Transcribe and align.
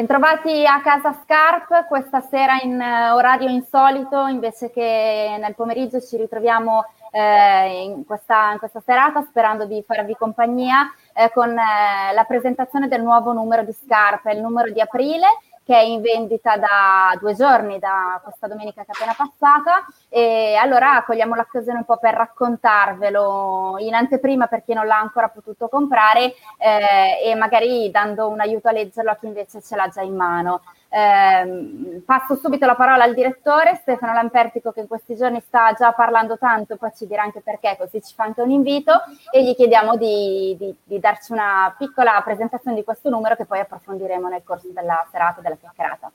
Bentrovati 0.00 0.64
a 0.64 0.80
casa 0.80 1.12
Scarp, 1.12 1.86
questa 1.86 2.22
sera 2.22 2.58
in 2.62 2.72
uh, 2.80 3.14
orario 3.14 3.50
insolito, 3.50 4.24
invece 4.24 4.70
che 4.70 5.36
nel 5.38 5.54
pomeriggio 5.54 6.00
ci 6.00 6.16
ritroviamo 6.16 6.86
eh, 7.10 7.82
in, 7.84 8.06
questa, 8.06 8.52
in, 8.52 8.58
questa, 8.58 8.80
serata 8.80 9.20
sperando 9.28 9.66
di 9.66 9.84
farvi 9.86 10.14
compagnia 10.14 10.90
eh, 11.12 11.30
con 11.34 11.50
eh, 11.50 12.14
la 12.14 12.24
presentazione 12.24 12.88
del 12.88 13.02
nuovo 13.02 13.34
numero 13.34 13.62
di 13.62 13.72
Scarp, 13.72 14.24
il 14.32 14.40
numero 14.40 14.72
di 14.72 14.80
aprile 14.80 15.26
che 15.70 15.76
è 15.76 15.82
in 15.82 16.00
vendita 16.02 16.56
da 16.56 17.16
due 17.20 17.32
giorni, 17.36 17.78
da 17.78 18.20
questa 18.24 18.48
domenica 18.48 18.82
che 18.82 18.90
è 18.90 18.92
appena 18.92 19.14
passata. 19.16 19.86
E 20.08 20.56
allora 20.56 21.00
cogliamo 21.06 21.36
l'occasione 21.36 21.78
un 21.78 21.84
po' 21.84 21.98
per 21.98 22.14
raccontarvelo 22.14 23.76
in 23.78 23.94
anteprima 23.94 24.48
per 24.48 24.64
chi 24.64 24.72
non 24.72 24.88
l'ha 24.88 24.98
ancora 24.98 25.28
potuto 25.28 25.68
comprare 25.68 26.34
eh, 26.58 27.22
e 27.24 27.36
magari 27.36 27.88
dando 27.92 28.26
un 28.26 28.40
aiuto 28.40 28.66
a 28.66 28.72
leggerlo 28.72 29.12
a 29.12 29.14
chi 29.16 29.26
invece 29.26 29.62
ce 29.62 29.76
l'ha 29.76 29.86
già 29.86 30.02
in 30.02 30.16
mano. 30.16 30.62
Eh, 30.92 32.02
passo 32.04 32.34
subito 32.34 32.66
la 32.66 32.74
parola 32.74 33.04
al 33.04 33.14
direttore 33.14 33.76
Stefano 33.76 34.12
Lampertico 34.12 34.72
che 34.72 34.80
in 34.80 34.88
questi 34.88 35.14
giorni 35.14 35.40
sta 35.40 35.72
già 35.72 35.92
parlando 35.92 36.36
tanto, 36.36 36.76
poi 36.76 36.90
ci 36.96 37.06
dirà 37.06 37.22
anche 37.22 37.40
perché, 37.40 37.76
così 37.78 38.02
ci 38.02 38.12
fa 38.12 38.24
anche 38.24 38.42
un 38.42 38.50
invito 38.50 38.92
e 39.30 39.44
gli 39.44 39.54
chiediamo 39.54 39.96
di, 39.96 40.56
di, 40.58 40.74
di 40.82 40.98
darci 40.98 41.30
una 41.30 41.72
piccola 41.78 42.20
presentazione 42.24 42.76
di 42.76 42.82
questo 42.82 43.08
numero 43.08 43.36
che 43.36 43.46
poi 43.46 43.60
approfondiremo 43.60 44.28
nel 44.28 44.42
corso 44.42 44.68
della 44.72 45.06
serata, 45.12 45.40
della 45.40 45.56
chiacchierata. 45.56 46.10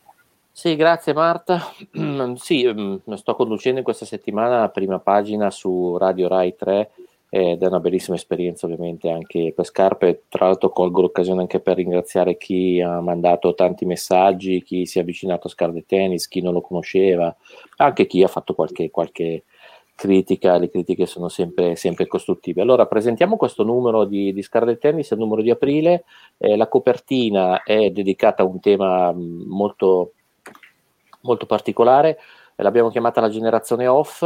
Sì, 0.52 0.76
grazie 0.76 1.14
Marta. 1.14 1.60
sì, 2.36 2.66
mm, 2.66 3.14
sto 3.14 3.36
conducendo 3.36 3.80
in 3.80 3.84
questa 3.86 4.06
settimana 4.06 4.60
la 4.60 4.70
prima 4.70 5.00
pagina 5.00 5.50
su 5.52 5.98
Radio 5.98 6.28
Rai 6.28 6.56
3 6.56 6.92
ed 7.38 7.63
è 7.63 7.67
una 7.67 7.81
bellissima 7.81 8.16
esperienza 8.16 8.66
ovviamente 8.66 9.09
anche 9.09 9.52
per 9.53 9.66
Scarpe, 9.66 10.23
tra 10.30 10.45
l'altro 10.45 10.70
colgo 10.70 11.02
l'occasione 11.02 11.41
anche 11.41 11.59
per 11.59 11.75
ringraziare 11.75 12.38
chi 12.38 12.80
ha 12.80 13.02
mandato 13.02 13.53
tanti 13.53 13.84
messaggi, 13.84 14.63
chi 14.63 14.85
si 14.85 14.99
è 14.99 15.02
avvicinato 15.02 15.47
a 15.47 15.50
Scarlet 15.50 15.86
Tennis, 15.86 16.30
chi 16.30 16.39
non 16.39 16.53
lo 16.53 16.61
conosceva, 16.61 17.36
anche 17.75 18.08
chi 18.08 18.23
ha 18.23 18.30
fatto 18.30 18.55
qualche, 18.55 18.89
qualche 18.89 19.44
critica, 19.95 20.58
le 20.58 20.69
critiche 20.69 21.05
sono 21.05 21.27
sempre, 21.27 21.75
sempre, 21.75 22.08
costruttive. 22.08 22.61
Allora 22.61 22.86
presentiamo 22.86 23.36
questo 23.36 23.64
numero 23.64 24.05
di, 24.05 24.31
di 24.31 24.42
Scarlet 24.42 24.80
Tennis, 24.80 25.11
il 25.11 25.17
numero 25.17 25.42
di 25.42 25.49
aprile, 25.49 26.05
eh, 26.38 26.55
la 26.55 26.70
copertina 26.70 27.64
è 27.64 27.89
dedicata 27.89 28.44
a 28.44 28.45
un 28.45 28.61
tema 28.61 29.11
molto, 29.14 30.14
molto 31.23 31.45
particolare, 31.45 32.17
l'abbiamo 32.55 32.88
chiamata 32.88 33.20
la 33.20 33.27
generazione 33.27 33.88
off, 33.88 34.23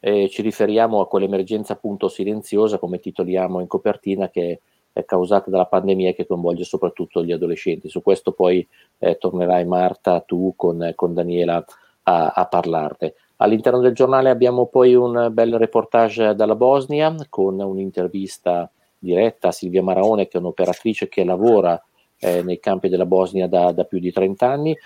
eh, 0.00 0.28
ci 0.28 0.42
riferiamo 0.42 1.00
a 1.00 1.08
quell'emergenza 1.08 1.74
appunto 1.74 2.08
silenziosa, 2.08 2.78
come 2.78 2.98
titoliamo 2.98 3.60
in 3.60 3.66
copertina, 3.66 4.28
che 4.28 4.60
è 4.92 5.04
causata 5.04 5.50
dalla 5.50 5.66
pandemia 5.66 6.10
e 6.10 6.14
che 6.14 6.26
coinvolge 6.26 6.64
soprattutto 6.64 7.24
gli 7.24 7.32
adolescenti. 7.32 7.88
Su 7.88 8.02
questo 8.02 8.32
poi 8.32 8.66
eh, 8.98 9.16
tornerai 9.16 9.64
Marta, 9.64 10.20
tu 10.20 10.54
con, 10.56 10.92
con 10.94 11.14
Daniela 11.14 11.64
a, 12.04 12.32
a 12.34 12.46
parlarne. 12.46 13.14
All'interno 13.36 13.80
del 13.80 13.94
giornale 13.94 14.30
abbiamo 14.30 14.66
poi 14.66 14.94
un 14.94 15.28
bel 15.30 15.56
reportage 15.56 16.34
dalla 16.34 16.56
Bosnia 16.56 17.14
con 17.28 17.60
un'intervista 17.60 18.68
diretta 18.98 19.48
a 19.48 19.52
Silvia 19.52 19.82
Maraone, 19.82 20.26
che 20.26 20.38
è 20.38 20.40
un'operatrice 20.40 21.08
che 21.08 21.22
lavora 21.22 21.80
eh, 22.18 22.42
nei 22.42 22.58
campi 22.58 22.88
della 22.88 23.06
Bosnia 23.06 23.46
da, 23.46 23.70
da 23.70 23.84
più 23.84 24.00
di 24.00 24.10
30 24.10 24.50
anni. 24.50 24.76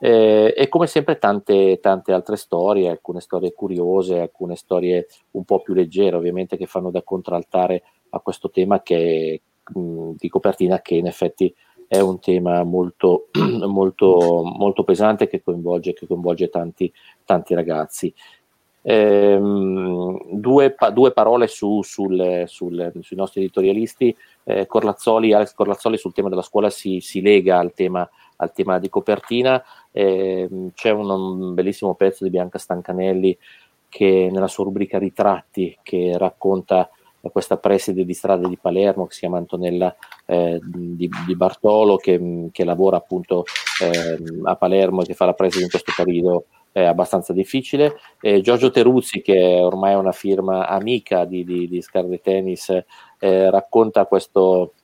Eh, 0.00 0.54
e 0.56 0.68
come 0.68 0.86
sempre 0.86 1.18
tante, 1.18 1.80
tante 1.80 2.12
altre 2.12 2.36
storie, 2.36 2.88
alcune 2.88 3.20
storie 3.20 3.52
curiose, 3.52 4.20
alcune 4.20 4.54
storie 4.54 5.06
un 5.32 5.44
po' 5.44 5.60
più 5.60 5.74
leggere, 5.74 6.16
ovviamente 6.16 6.56
che 6.56 6.66
fanno 6.66 6.90
da 6.90 7.02
contraltare 7.02 7.82
a 8.10 8.20
questo 8.20 8.50
tema 8.50 8.80
che, 8.82 9.42
mh, 9.74 10.10
di 10.16 10.28
copertina 10.28 10.80
che 10.80 10.94
in 10.94 11.06
effetti 11.06 11.52
è 11.88 11.98
un 12.00 12.20
tema 12.20 12.62
molto, 12.62 13.28
molto, 13.66 14.42
molto 14.44 14.84
pesante 14.84 15.26
che 15.26 15.42
coinvolge, 15.42 15.94
che 15.94 16.06
coinvolge 16.06 16.48
tanti, 16.48 16.92
tanti 17.24 17.54
ragazzi. 17.54 18.14
Ehm, 18.82 20.18
due, 20.38 20.70
pa- 20.70 20.90
due, 20.90 21.12
parole 21.12 21.46
su, 21.46 21.82
sul, 21.82 22.44
sul, 22.46 22.92
sui 23.00 23.16
nostri 23.16 23.40
editorialisti. 23.40 24.16
Eh, 24.44 24.66
Corlazzoli, 24.66 25.32
Alex 25.32 25.54
Corlazzoli 25.54 25.98
sul 25.98 26.12
tema 26.12 26.28
della 26.28 26.42
scuola 26.42 26.70
si, 26.70 27.00
si 27.00 27.20
lega 27.20 27.58
al 27.58 27.72
tema, 27.72 28.08
al 28.38 28.52
tema 28.52 28.78
di 28.78 28.88
copertina. 28.88 29.62
Eh, 29.92 30.48
c'è 30.74 30.90
un, 30.90 31.10
un, 31.10 31.54
bellissimo 31.54 31.94
pezzo 31.94 32.24
di 32.24 32.30
Bianca 32.30 32.58
Stancanelli 32.58 33.36
che 33.88 34.28
nella 34.30 34.48
sua 34.48 34.64
rubrica 34.64 34.98
Ritratti 34.98 35.76
che 35.82 36.16
racconta 36.18 36.90
questa 37.32 37.56
preside 37.56 38.04
di 38.04 38.14
strada 38.14 38.46
di 38.46 38.56
Palermo 38.56 39.06
che 39.06 39.14
si 39.14 39.20
chiama 39.20 39.38
Antonella 39.38 39.94
eh, 40.24 40.60
di, 40.62 41.10
di, 41.26 41.36
Bartolo 41.36 41.96
che, 41.96 42.48
che 42.52 42.64
lavora 42.64 42.96
appunto 42.96 43.44
eh, 43.82 44.18
a 44.44 44.56
Palermo 44.56 45.02
e 45.02 45.06
che 45.06 45.14
fa 45.14 45.24
la 45.24 45.34
preside 45.34 45.64
in 45.64 45.70
questo 45.70 45.92
periodo 45.96 46.44
è 46.70 46.84
abbastanza 46.84 47.32
difficile. 47.32 47.96
Eh, 48.20 48.40
Giorgio 48.40 48.70
Teruzzi, 48.70 49.20
che 49.20 49.60
ormai 49.60 49.92
è 49.92 49.96
una 49.96 50.12
firma 50.12 50.68
amica 50.68 51.24
di, 51.24 51.44
di, 51.44 51.68
di 51.68 51.82
Scarlet 51.82 52.20
Tennis, 52.20 52.68
eh, 53.18 53.50
racconta 53.50 54.06
questo 54.06 54.74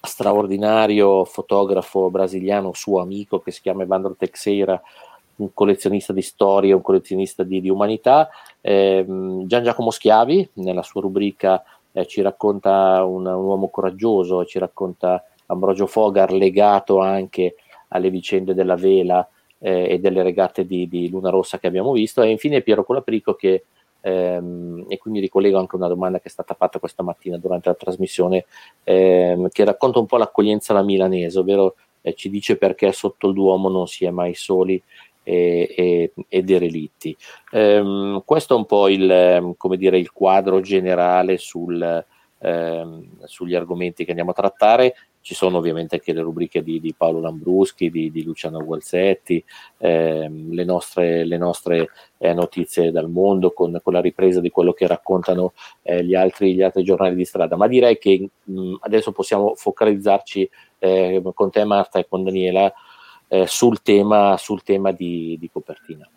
straordinario 0.00 1.24
fotografo 1.24 2.10
brasiliano, 2.10 2.72
suo 2.74 3.00
amico, 3.00 3.40
che 3.40 3.50
si 3.50 3.60
chiama 3.60 3.82
Evandro 3.82 4.14
Teixeira, 4.16 4.80
un 5.36 5.52
collezionista 5.52 6.12
di 6.12 6.22
storia, 6.22 6.74
un 6.74 6.82
collezionista 6.82 7.42
di, 7.42 7.60
di 7.60 7.68
umanità. 7.68 8.28
Eh, 8.60 9.04
Gian 9.06 9.62
Giacomo 9.62 9.90
Schiavi, 9.90 10.50
nella 10.54 10.82
sua 10.82 11.00
rubrica, 11.00 11.62
eh, 11.92 12.06
ci 12.06 12.22
racconta 12.22 13.04
un, 13.04 13.26
un, 13.26 13.44
uomo 13.44 13.68
coraggioso, 13.68 14.44
ci 14.44 14.58
racconta 14.58 15.24
Ambrogio 15.46 15.86
Fogar 15.86 16.32
legato 16.32 17.00
anche 17.00 17.56
alle 17.88 18.10
vicende 18.10 18.54
della 18.54 18.76
vela 18.76 19.26
eh, 19.58 19.88
e 19.90 19.98
delle 19.98 20.22
regate 20.22 20.66
di, 20.66 20.88
di, 20.88 21.08
Luna 21.08 21.30
Rossa 21.30 21.58
che 21.58 21.66
abbiamo 21.66 21.92
visto. 21.92 22.22
E 22.22 22.30
infine 22.30 22.60
Piero 22.60 22.84
Colaprico 22.84 23.34
che 23.34 23.64
ehm, 24.00 24.86
e 24.88 24.98
quindi 24.98 25.20
ricollego 25.20 25.58
anche 25.58 25.76
una 25.76 25.88
domanda 25.88 26.18
che 26.18 26.28
è 26.28 26.30
stata 26.30 26.54
fatta 26.54 26.78
questa 26.78 27.02
mattina 27.02 27.36
durante 27.38 27.68
la 27.68 27.74
trasmissione, 27.74 28.46
ehm, 28.84 29.48
che 29.48 29.64
racconta 29.64 29.98
un 29.98 30.06
po' 30.06 30.16
l'accoglienza 30.16 30.72
alla 30.72 30.82
milanese, 30.82 31.38
ovvero 31.38 31.74
eh, 32.02 32.14
ci 32.14 32.30
dice 32.30 32.56
perché 32.56 32.92
sotto 32.92 33.28
il 33.28 33.34
Duomo 33.34 33.68
non 33.68 33.86
si 33.86 34.04
è 34.04 34.10
mai 34.10 34.34
soli 34.34 34.82
e, 35.22 35.74
e, 35.76 36.12
e 36.28 36.42
derelitti. 36.42 37.16
Ehm, 37.52 38.22
questo 38.24 38.54
è 38.54 38.56
un 38.56 38.66
po' 38.66 38.88
il, 38.88 39.54
dire, 39.76 39.98
il 39.98 40.10
quadro 40.12 40.60
generale 40.60 41.36
sul, 41.36 42.04
ehm, 42.38 43.06
sugli 43.24 43.54
argomenti 43.54 44.04
che 44.04 44.10
andiamo 44.10 44.30
a 44.30 44.34
trattare. 44.34 44.94
Ci 45.28 45.34
sono 45.34 45.58
ovviamente 45.58 45.96
anche 45.96 46.14
le 46.14 46.22
rubriche 46.22 46.62
di, 46.62 46.80
di 46.80 46.94
Paolo 46.94 47.20
Lambruschi, 47.20 47.90
di, 47.90 48.10
di 48.10 48.24
Luciano 48.24 48.64
Gualzetti, 48.64 49.44
ehm, 49.76 50.54
le 50.54 50.64
nostre, 50.64 51.26
le 51.26 51.36
nostre 51.36 51.90
eh, 52.16 52.32
notizie 52.32 52.90
dal 52.90 53.10
mondo 53.10 53.52
con, 53.52 53.78
con, 53.84 53.92
la 53.92 54.00
ripresa 54.00 54.40
di 54.40 54.48
quello 54.48 54.72
che 54.72 54.86
raccontano 54.86 55.52
eh, 55.82 56.02
gli, 56.02 56.14
altri, 56.14 56.54
gli, 56.54 56.62
altri, 56.62 56.82
giornali 56.82 57.14
di 57.14 57.26
strada. 57.26 57.56
Ma 57.56 57.66
direi 57.66 57.98
che 57.98 58.26
mh, 58.42 58.76
adesso 58.80 59.12
possiamo 59.12 59.54
focalizzarci 59.54 60.48
eh, 60.78 61.22
con 61.34 61.50
te 61.50 61.62
Marta 61.64 61.98
e 61.98 62.08
con 62.08 62.24
Daniela 62.24 62.72
eh, 63.28 63.46
sul, 63.46 63.82
tema, 63.82 64.34
sul 64.38 64.62
tema 64.62 64.92
di, 64.92 65.36
di 65.38 65.50
copertina. 65.50 66.08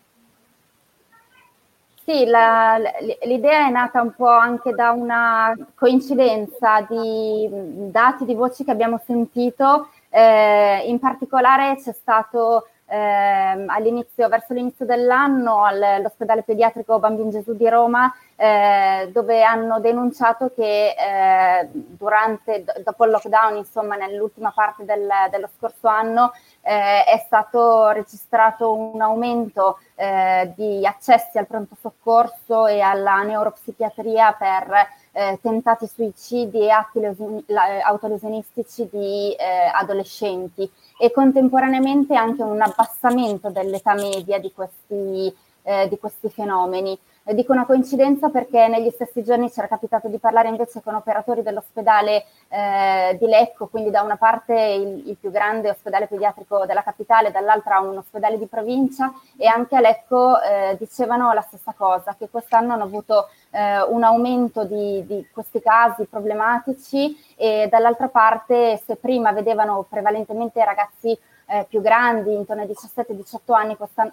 Sì, 2.04 2.24
la, 2.26 2.78
l'idea 3.24 3.66
è 3.68 3.70
nata 3.70 4.00
un 4.02 4.12
po' 4.14 4.26
anche 4.28 4.72
da 4.72 4.90
una 4.90 5.54
coincidenza 5.76 6.80
di 6.88 7.48
dati, 7.90 8.24
di 8.24 8.34
voci 8.34 8.64
che 8.64 8.72
abbiamo 8.72 9.00
sentito. 9.06 9.88
Eh, 10.08 10.82
in 10.88 10.98
particolare 10.98 11.76
c'è 11.76 11.92
stato 11.92 12.66
eh, 12.92 13.64
all'inizio, 13.68 14.28
verso 14.28 14.52
l'inizio 14.52 14.84
dell'anno 14.84 15.64
all'ospedale 15.64 16.42
pediatrico 16.42 16.98
Bambin 16.98 17.30
Gesù 17.30 17.54
di 17.54 17.66
Roma 17.66 18.12
eh, 18.36 19.08
dove 19.12 19.42
hanno 19.42 19.80
denunciato 19.80 20.50
che 20.54 20.88
eh, 20.88 21.68
durante, 21.72 22.64
dopo 22.84 23.04
il 23.04 23.12
lockdown, 23.12 23.56
insomma 23.56 23.96
nell'ultima 23.96 24.52
parte 24.54 24.84
del, 24.84 25.08
dello 25.30 25.48
scorso 25.56 25.88
anno, 25.88 26.32
eh, 26.60 27.04
è 27.04 27.22
stato 27.24 27.88
registrato 27.90 28.74
un 28.74 29.00
aumento 29.00 29.78
eh, 29.94 30.52
di 30.54 30.84
accessi 30.84 31.38
al 31.38 31.46
pronto 31.46 31.76
soccorso 31.80 32.66
e 32.66 32.80
alla 32.80 33.22
neuropsichiatria 33.22 34.32
per 34.32 35.00
eh, 35.12 35.38
tentati 35.40 35.86
suicidi 35.86 36.60
e 36.60 36.70
atti 36.70 37.00
lesi- 37.00 37.44
autolesionistici 37.84 38.88
di 38.90 39.34
eh, 39.34 39.70
adolescenti 39.72 40.70
e 40.98 41.10
contemporaneamente 41.10 42.14
anche 42.14 42.42
un 42.42 42.60
abbassamento 42.60 43.50
dell'età 43.50 43.94
media 43.94 44.38
di 44.38 44.52
questi, 44.52 45.34
eh, 45.62 45.88
di 45.88 45.98
questi 45.98 46.28
fenomeni. 46.30 46.98
Eh, 47.24 47.34
dico 47.34 47.52
una 47.52 47.66
coincidenza 47.66 48.30
perché 48.30 48.66
negli 48.66 48.90
stessi 48.90 49.22
giorni 49.22 49.48
ci 49.48 49.60
era 49.60 49.68
capitato 49.68 50.08
di 50.08 50.18
parlare 50.18 50.48
invece 50.48 50.82
con 50.82 50.94
operatori 50.94 51.42
dell'ospedale 51.42 52.24
eh, 52.48 53.16
di 53.18 53.26
Lecco, 53.26 53.68
quindi 53.68 53.90
da 53.90 54.02
una 54.02 54.16
parte 54.16 54.54
il, 54.54 55.08
il, 55.08 55.16
più 55.16 55.30
grande 55.30 55.70
ospedale 55.70 56.08
pediatrico 56.08 56.66
della 56.66 56.82
capitale, 56.82 57.30
dall'altra 57.30 57.78
un 57.78 57.98
ospedale 57.98 58.38
di 58.38 58.46
provincia 58.46 59.12
e 59.36 59.46
anche 59.46 59.76
a 59.76 59.80
Lecco 59.80 60.40
eh, 60.40 60.76
dicevano 60.80 61.32
la 61.32 61.42
stessa 61.42 61.72
cosa, 61.76 62.16
che 62.18 62.28
quest'anno 62.28 62.72
hanno 62.72 62.84
avuto 62.84 63.28
eh, 63.52 63.82
un 63.82 64.02
aumento 64.02 64.64
di, 64.64 65.04
di 65.06 65.26
questi 65.32 65.60
casi 65.60 66.06
problematici 66.06 67.16
e 67.36 67.68
dall'altra 67.70 68.08
parte 68.08 68.80
se 68.84 68.96
prima 68.96 69.32
vedevano 69.32 69.86
prevalentemente 69.88 70.64
ragazzi 70.64 71.16
eh, 71.46 71.66
più 71.68 71.82
grandi, 71.82 72.34
intorno 72.34 72.62
ai 72.62 72.68
17-18 72.68 73.52
anni, 73.52 73.76
quest'anno, 73.76 74.12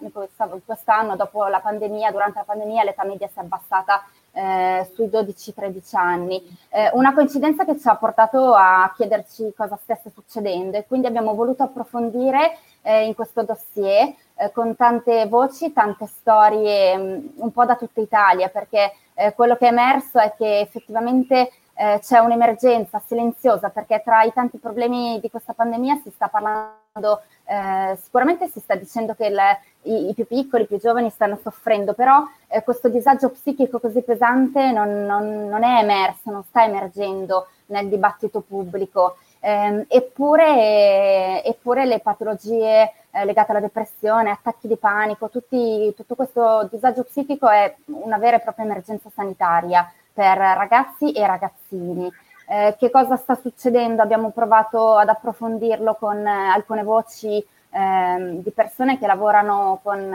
quest'anno, 0.66 1.16
dopo 1.16 1.46
la 1.48 1.60
pandemia, 1.60 2.12
durante 2.12 2.40
la 2.40 2.44
pandemia, 2.44 2.84
l'età 2.84 3.06
media 3.06 3.28
si 3.28 3.40
è 3.40 3.42
abbassata 3.42 4.04
eh, 4.34 4.90
sui 4.94 5.08
12-13 5.08 5.96
anni. 5.96 6.42
Eh, 6.70 6.90
una 6.94 7.14
coincidenza 7.14 7.64
che 7.66 7.80
ci 7.80 7.88
ha 7.88 7.96
portato 7.96 8.54
a 8.54 8.92
chiederci 8.96 9.54
cosa 9.56 9.80
stesse 9.82 10.12
succedendo 10.14 10.78
e 10.78 10.86
quindi 10.86 11.08
abbiamo 11.08 11.34
voluto 11.34 11.64
approfondire 11.64 12.58
eh, 12.82 13.06
in 13.06 13.16
questo 13.16 13.44
dossier 13.44 14.14
eh, 14.36 14.52
con 14.52 14.76
tante 14.76 15.26
voci, 15.28 15.72
tante 15.74 16.08
storie 16.08 16.98
mh, 16.98 17.02
mm, 17.02 17.28
un 17.36 17.52
po' 17.52 17.66
da 17.66 17.76
tutta 17.76 18.02
Italia, 18.02 18.50
perché 18.50 18.94
eh, 19.20 19.34
quello 19.34 19.58
che 19.58 19.66
è 19.66 19.72
emerso 19.72 20.18
è 20.18 20.34
che 20.38 20.60
effettivamente 20.62 21.52
eh, 21.76 22.00
c'è 22.02 22.20
un'emergenza 22.20 23.02
silenziosa, 23.06 23.70
perché 23.70 24.02
tra 24.04 24.24
i 24.24 24.32
tanti 24.34 24.58
problemi 24.58 25.20
di 25.22 25.30
questa 25.30 25.54
pandemia 25.54 26.00
si 26.04 26.10
sta 26.10 26.28
parlando, 26.28 27.22
eh, 27.46 27.98
sicuramente 28.02 28.48
si 28.48 28.60
sta 28.60 28.76
dicendo 28.76 29.14
che 29.16 29.26
il, 29.26 29.40
i, 29.84 30.10
i, 30.10 30.14
più 30.14 30.26
piccoli, 30.26 30.64
i 30.64 30.68
più 30.68 30.78
giovani 30.78 31.10
stanno 31.10 31.38
soffrendo, 31.42 31.94
però 31.94 32.24
eh, 32.48 32.64
questo 32.64 32.88
disagio 32.88 33.30
psichico 33.30 33.80
così 33.80 34.02
pesante 34.02 34.72
non, 34.72 35.06
non, 35.06 35.48
non, 35.48 35.64
è 35.64 35.82
emerso, 35.82 36.32
non 36.32 36.44
sta 36.44 36.64
emergendo 36.64 37.48
nel 37.68 37.88
dibattito 37.88 38.42
pubblico. 38.42 39.18
Eh, 39.42 39.86
eppure, 39.88 41.44
eppure, 41.44 41.86
le 41.86 42.00
patologie 42.00 42.92
eh, 43.12 43.26
legate 43.26 43.52
alla 43.52 43.62
depressione, 43.62 44.32
attacchi 44.32 44.68
di 44.68 44.76
panico, 44.76 45.30
tutti, 45.30 45.94
tutto 45.96 46.16
questo 46.16 46.68
disagio 46.70 47.04
psichico 47.04 47.48
è 47.50 47.74
una 47.86 48.18
vera 48.18 48.38
e 48.38 48.42
propria 48.42 48.66
emergenza 48.66 49.10
sanitaria 49.14 49.90
per 50.14 50.38
ragazzi 50.38 51.12
e 51.14 51.26
ragazzini. 51.26 52.12
Eh, 52.52 52.76
che 52.78 52.90
cosa 52.90 53.16
sta 53.16 53.36
succedendo? 53.36 54.02
Abbiamo 54.02 54.32
provato 54.32 54.96
ad 54.96 55.08
approfondirlo 55.08 55.96
con 55.96 56.18
eh, 56.26 56.50
alcune 56.54 56.84
voci 56.84 57.38
eh, 57.38 58.40
di 58.42 58.52
persone 58.52 58.98
che 58.98 59.06
lavorano 59.06 59.80
con, 59.84 60.12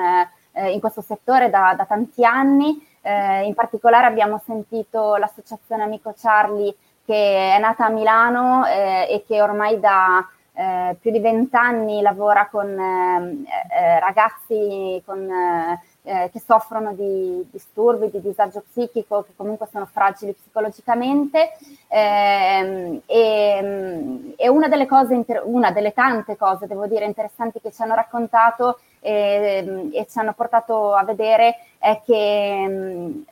eh, 0.53 0.71
in 0.73 0.81
questo 0.81 1.01
settore 1.01 1.49
da, 1.49 1.75
da 1.77 1.85
tanti 1.87 2.25
anni. 2.25 2.85
Eh, 3.01 3.45
in 3.45 3.55
particolare 3.55 4.07
abbiamo 4.07 4.43
sentito 4.45 5.17
l'associazione 5.17 5.85
Amico 5.85 6.13
Charlie 6.17 6.75
che 7.05 7.55
è 7.55 7.59
nata 7.59 7.87
a 7.87 7.91
Milano 7.91 8.67
eh, 8.67 9.07
e 9.11 9.25
che 9.27 9.43
ormai 9.43 9.79
da 9.81 10.27
eh, 10.57 10.97
più 11.01 11.11
di 11.11 11.19
vent'anni 11.19 12.01
lavora 12.01 12.47
con 12.49 12.69
ehm, 12.69 13.45
eh, 13.71 13.99
ragazzi 13.99 15.03
con, 15.05 15.29
eh, 16.07 16.31
che 16.31 16.39
soffrono 16.39 16.93
di 16.93 17.45
disturbi, 17.51 18.11
di 18.11 18.21
disagio 18.21 18.63
psichico, 18.71 19.25
che 19.25 19.33
comunque 19.35 19.67
sono 19.71 19.87
fragili 19.87 20.33
psicologicamente. 20.33 21.57
Ehm, 21.89 23.01
e, 23.07 24.35
e 24.37 24.49
una, 24.49 24.69
delle 24.69 24.87
cose, 24.87 25.25
una 25.45 25.73
delle 25.73 25.93
tante 25.93 26.37
cose, 26.37 26.67
devo 26.69 26.87
dire, 26.87 27.05
interessanti 27.05 27.61
che 27.61 27.73
ci 27.73 27.83
hanno 27.83 27.95
raccontato 27.95 28.79
e, 29.01 29.91
e 29.93 30.07
ci 30.09 30.19
hanno 30.19 30.35
portato 30.35 30.95
a 30.95 31.03
vedere 31.05 31.57
è 31.79 32.01
che 32.05 33.23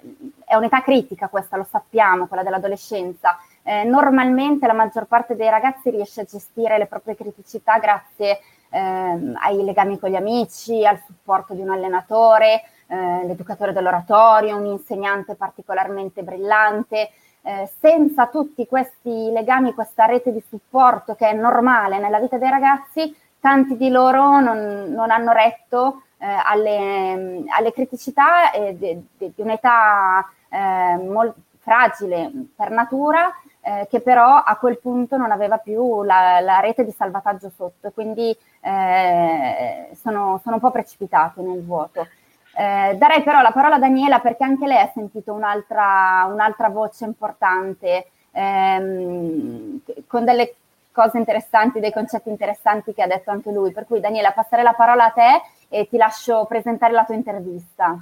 è 0.45 0.55
un'età 0.57 0.83
critica 0.83 1.29
questa, 1.29 1.57
lo 1.57 1.67
sappiamo, 1.71 2.27
quella 2.27 2.43
dell'adolescenza 2.43 3.39
eh, 3.65 3.85
normalmente 3.85 4.67
la 4.67 4.73
maggior 4.73 5.07
parte 5.07 5.37
dei 5.37 5.49
ragazzi 5.49 5.91
riesce 5.91 6.23
a 6.23 6.25
gestire 6.25 6.79
le 6.79 6.87
proprie 6.87 7.15
criticità 7.15 7.79
grazie 7.79 8.41
ehm, 8.71 9.37
ai 9.41 9.63
legami 9.63 9.99
con 9.99 10.11
gli 10.11 10.17
amici, 10.17 10.85
al 10.85 11.01
supporto 11.07 11.55
di 11.55 11.61
un 11.61 11.71
allenatore, 11.71 12.63
eh, 12.89 13.25
l'educatore 13.25 13.73
dell'oratorio, 13.73 14.57
un 14.57 14.67
insegnante 14.67 15.35
particolarmente 15.35 16.23
brillante. 16.23 17.11
Eh, 17.45 17.69
senza 17.81 18.29
tutti 18.29 18.67
questi 18.67 19.31
legami, 19.33 19.75
questa 19.75 20.05
rete 20.07 20.33
di 20.33 20.43
supporto 20.49 21.17
che 21.17 21.29
è 21.29 21.33
normale 21.33 21.99
nella 21.99 22.21
vita 22.21 22.39
dei 22.39 22.51
ragazzi, 22.51 23.17
tanti 23.41 23.77
di 23.77 23.91
loro 23.91 24.39
non, 24.39 24.93
non 24.93 25.11
hanno 25.11 25.33
retto 25.33 26.03
eh, 26.19 26.27
alle, 26.27 27.43
alle, 27.49 27.73
criticità 27.73 28.53
di, 28.75 29.05
di, 29.17 29.33
un'età 29.39 30.25
eh, 30.49 30.97
molto 30.99 31.41
fragile 31.59 32.31
per 32.55 32.71
natura 32.71 33.33
eh, 33.63 33.87
che 33.89 34.01
però 34.01 34.43
a 34.45 34.57
quel 34.57 34.79
punto 34.79 35.17
non 35.17 35.31
aveva 35.31 35.57
più 35.59 36.03
la, 36.03 36.41
la 36.41 36.61
rete 36.61 36.85
di 36.85 36.91
salvataggio 36.91 37.51
sotto 37.55 37.91
quindi 37.93 38.37
eh, 38.61 39.89
sono, 39.95 40.41
sono, 40.43 40.57
un 40.57 40.61
po' 40.61 40.71
precipitati 40.71 41.41
nel 41.43 41.65
vuoto. 41.65 42.07
Eh, 42.55 42.97
darei 42.97 43.23
però 43.23 43.41
la 43.41 43.53
parola 43.53 43.77
a 43.77 43.79
Daniela 43.79 44.19
perché 44.19 44.45
anche 44.45 44.67
lei 44.67 44.79
ha 44.79 44.91
sentito 44.93 45.33
un'altra, 45.33 46.29
un'altra 46.31 46.69
voce 46.69 47.05
importante 47.05 48.09
ehm, 48.33 49.81
con 50.07 50.25
delle 50.25 50.55
cose 50.93 51.19
interessanti, 51.19 51.81
dei 51.81 51.93
concetti 51.93 52.29
interessanti 52.29 52.93
che 52.93 53.03
ha 53.03 53.07
detto 53.07 53.31
anche 53.31 53.51
lui. 53.51 53.73
Per 53.73 53.87
cui 53.87 54.01
Daniela, 54.01 54.33
passerei 54.33 54.65
la 54.65 54.75
parola 54.75 55.07
a 55.07 55.11
te 55.11 55.43
e 55.69 55.89
ti 55.89 55.97
lascio 55.97 56.45
presentare 56.47 56.93
la 56.93 57.05
tua 57.05 57.15
intervista. 57.15 57.99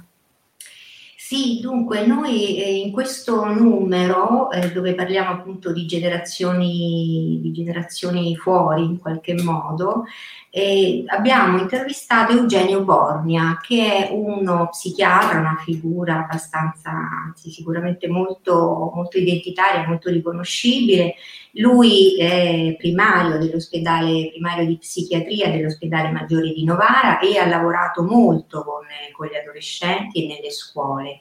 Sì, 1.31 1.59
dunque 1.61 2.05
noi 2.05 2.61
eh, 2.61 2.75
in 2.79 2.91
questo 2.91 3.45
numero 3.45 4.51
eh, 4.51 4.69
dove 4.73 4.93
parliamo 4.93 5.29
appunto 5.31 5.71
di 5.71 5.85
generazioni, 5.85 7.39
di 7.41 7.53
generazioni 7.53 8.35
fuori 8.35 8.83
in 8.83 8.99
qualche 8.99 9.41
modo, 9.41 10.03
eh, 10.49 11.05
abbiamo 11.07 11.57
intervistato 11.57 12.33
Eugenio 12.33 12.83
Borgna 12.83 13.61
che 13.65 14.09
è 14.09 14.09
uno 14.11 14.67
psichiatra, 14.71 15.39
una 15.39 15.55
figura 15.63 16.25
abbastanza, 16.25 16.89
anzi 16.89 17.49
sicuramente 17.49 18.09
molto, 18.09 18.91
molto 18.93 19.17
identitaria, 19.17 19.87
molto 19.87 20.09
riconoscibile. 20.09 21.15
Lui 21.55 22.17
è 22.17 22.75
primario 22.77 23.37
dell'ospedale 23.37 24.29
primario 24.29 24.65
di 24.65 24.77
psichiatria 24.77 25.49
dell'ospedale 25.49 26.09
Maggiore 26.11 26.53
di 26.53 26.63
Novara 26.63 27.19
e 27.19 27.37
ha 27.37 27.45
lavorato 27.45 28.03
molto 28.03 28.63
con, 28.63 28.85
con 29.11 29.27
gli 29.27 29.35
adolescenti 29.35 30.23
e 30.23 30.27
nelle 30.27 30.51
scuole. 30.51 31.19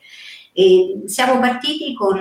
E 0.60 1.04
siamo 1.06 1.40
partiti 1.40 1.94
con, 1.94 2.18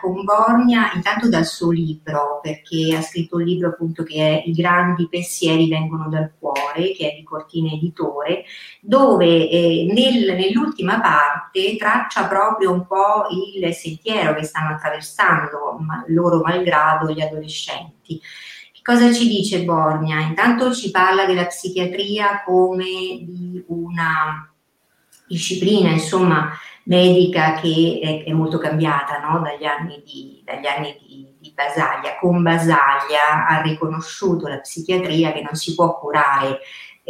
con 0.00 0.24
Borgna 0.24 0.90
intanto 0.94 1.28
dal 1.28 1.46
suo 1.46 1.70
libro, 1.70 2.40
perché 2.42 2.96
ha 2.96 3.02
scritto 3.02 3.36
un 3.36 3.44
libro 3.44 3.68
appunto 3.68 4.02
che 4.02 4.16
è 4.16 4.42
I 4.48 4.50
grandi 4.50 5.06
pensieri 5.08 5.68
vengono 5.68 6.08
dal 6.08 6.32
cuore, 6.40 6.90
che 6.90 7.12
è 7.12 7.14
di 7.14 7.22
Cortina 7.22 7.70
Editore, 7.70 8.42
dove 8.80 9.48
eh, 9.48 9.86
nel, 9.92 10.34
nell'ultima 10.34 11.00
parte 11.00 11.76
traccia 11.76 12.26
proprio 12.26 12.72
un 12.72 12.84
po' 12.84 13.26
il 13.30 13.72
sentiero 13.72 14.34
che 14.34 14.42
stanno 14.42 14.74
attraversando 14.74 15.76
ma, 15.78 16.02
loro 16.08 16.40
malgrado 16.40 17.12
gli 17.12 17.20
adolescenti. 17.20 18.20
Cosa 18.82 19.12
ci 19.12 19.28
dice 19.28 19.62
Borgna? 19.62 20.22
Intanto 20.22 20.74
ci 20.74 20.90
parla 20.90 21.26
della 21.26 21.46
psichiatria 21.46 22.42
come 22.44 22.86
di 23.20 23.62
una 23.68 24.52
disciplina, 25.28 25.90
insomma, 25.90 26.50
medica 26.84 27.54
che 27.54 28.00
è, 28.02 28.28
è 28.28 28.32
molto 28.32 28.58
cambiata 28.58 29.18
no? 29.20 29.40
dagli 29.40 29.64
anni, 29.64 30.02
di, 30.04 30.42
dagli 30.44 30.66
anni 30.66 30.96
di, 31.06 31.26
di, 31.38 31.52
Basaglia. 31.54 32.16
Con 32.18 32.42
Basaglia 32.42 33.46
ha 33.46 33.60
riconosciuto 33.60 34.48
la 34.48 34.58
psichiatria 34.58 35.32
che 35.32 35.42
non 35.42 35.54
si 35.54 35.74
può 35.74 35.98
curare 35.98 36.60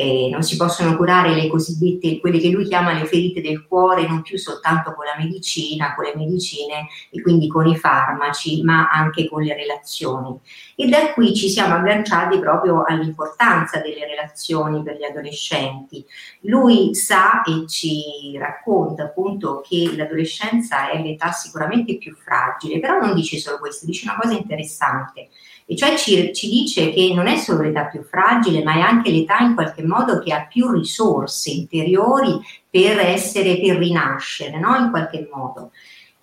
eh, 0.00 0.28
non 0.30 0.44
si 0.44 0.54
possono 0.54 0.96
curare 0.96 1.34
le 1.34 1.48
cosiddette, 1.48 2.20
quelle 2.20 2.38
che 2.38 2.50
lui 2.50 2.68
chiama 2.68 2.92
le 2.92 3.04
ferite 3.04 3.40
del 3.40 3.66
cuore, 3.66 4.06
non 4.06 4.22
più 4.22 4.38
soltanto 4.38 4.94
con 4.94 5.04
la 5.04 5.16
medicina, 5.18 5.92
con 5.96 6.04
le 6.04 6.14
medicine 6.14 6.86
e 7.10 7.20
quindi 7.20 7.48
con 7.48 7.66
i 7.66 7.76
farmaci, 7.76 8.62
ma 8.62 8.88
anche 8.90 9.28
con 9.28 9.42
le 9.42 9.56
relazioni. 9.56 10.38
E 10.76 10.86
da 10.86 11.12
qui 11.12 11.34
ci 11.34 11.48
siamo 11.48 11.74
agganciati 11.74 12.38
proprio 12.38 12.84
all'importanza 12.84 13.80
delle 13.80 14.06
relazioni 14.06 14.84
per 14.84 14.98
gli 14.98 15.04
adolescenti. 15.04 16.04
Lui 16.42 16.94
sa 16.94 17.42
e 17.42 17.66
ci 17.66 18.38
racconta 18.38 19.02
appunto 19.02 19.64
che 19.66 19.96
l'adolescenza 19.96 20.90
è 20.90 21.02
l'età 21.02 21.32
sicuramente 21.32 21.98
più 21.98 22.14
fragile, 22.14 22.78
però 22.78 23.00
non 23.00 23.16
dice 23.16 23.38
solo 23.38 23.58
questo, 23.58 23.84
dice 23.84 24.08
una 24.08 24.16
cosa 24.16 24.34
interessante 24.34 25.30
e 25.70 25.76
cioè 25.76 25.96
ci, 25.96 26.32
ci, 26.32 26.48
dice 26.48 26.90
che 26.94 27.12
non 27.12 27.26
è 27.26 27.36
solo 27.36 27.60
l'età 27.60 27.84
più 27.84 28.02
fragile, 28.02 28.62
ma 28.62 28.76
è 28.76 28.80
anche 28.80 29.10
l'età 29.10 29.40
in 29.40 29.54
qualche 29.54 29.82
modo 29.82 30.18
che 30.18 30.32
ha 30.32 30.46
più 30.46 30.70
risorse 30.70 31.50
interiori 31.50 32.40
per 32.70 32.98
essere, 32.98 33.60
per 33.60 33.76
rinascere, 33.76 34.58
no? 34.58 34.74
in 34.76 34.88
qualche 34.88 35.28
modo. 35.30 35.72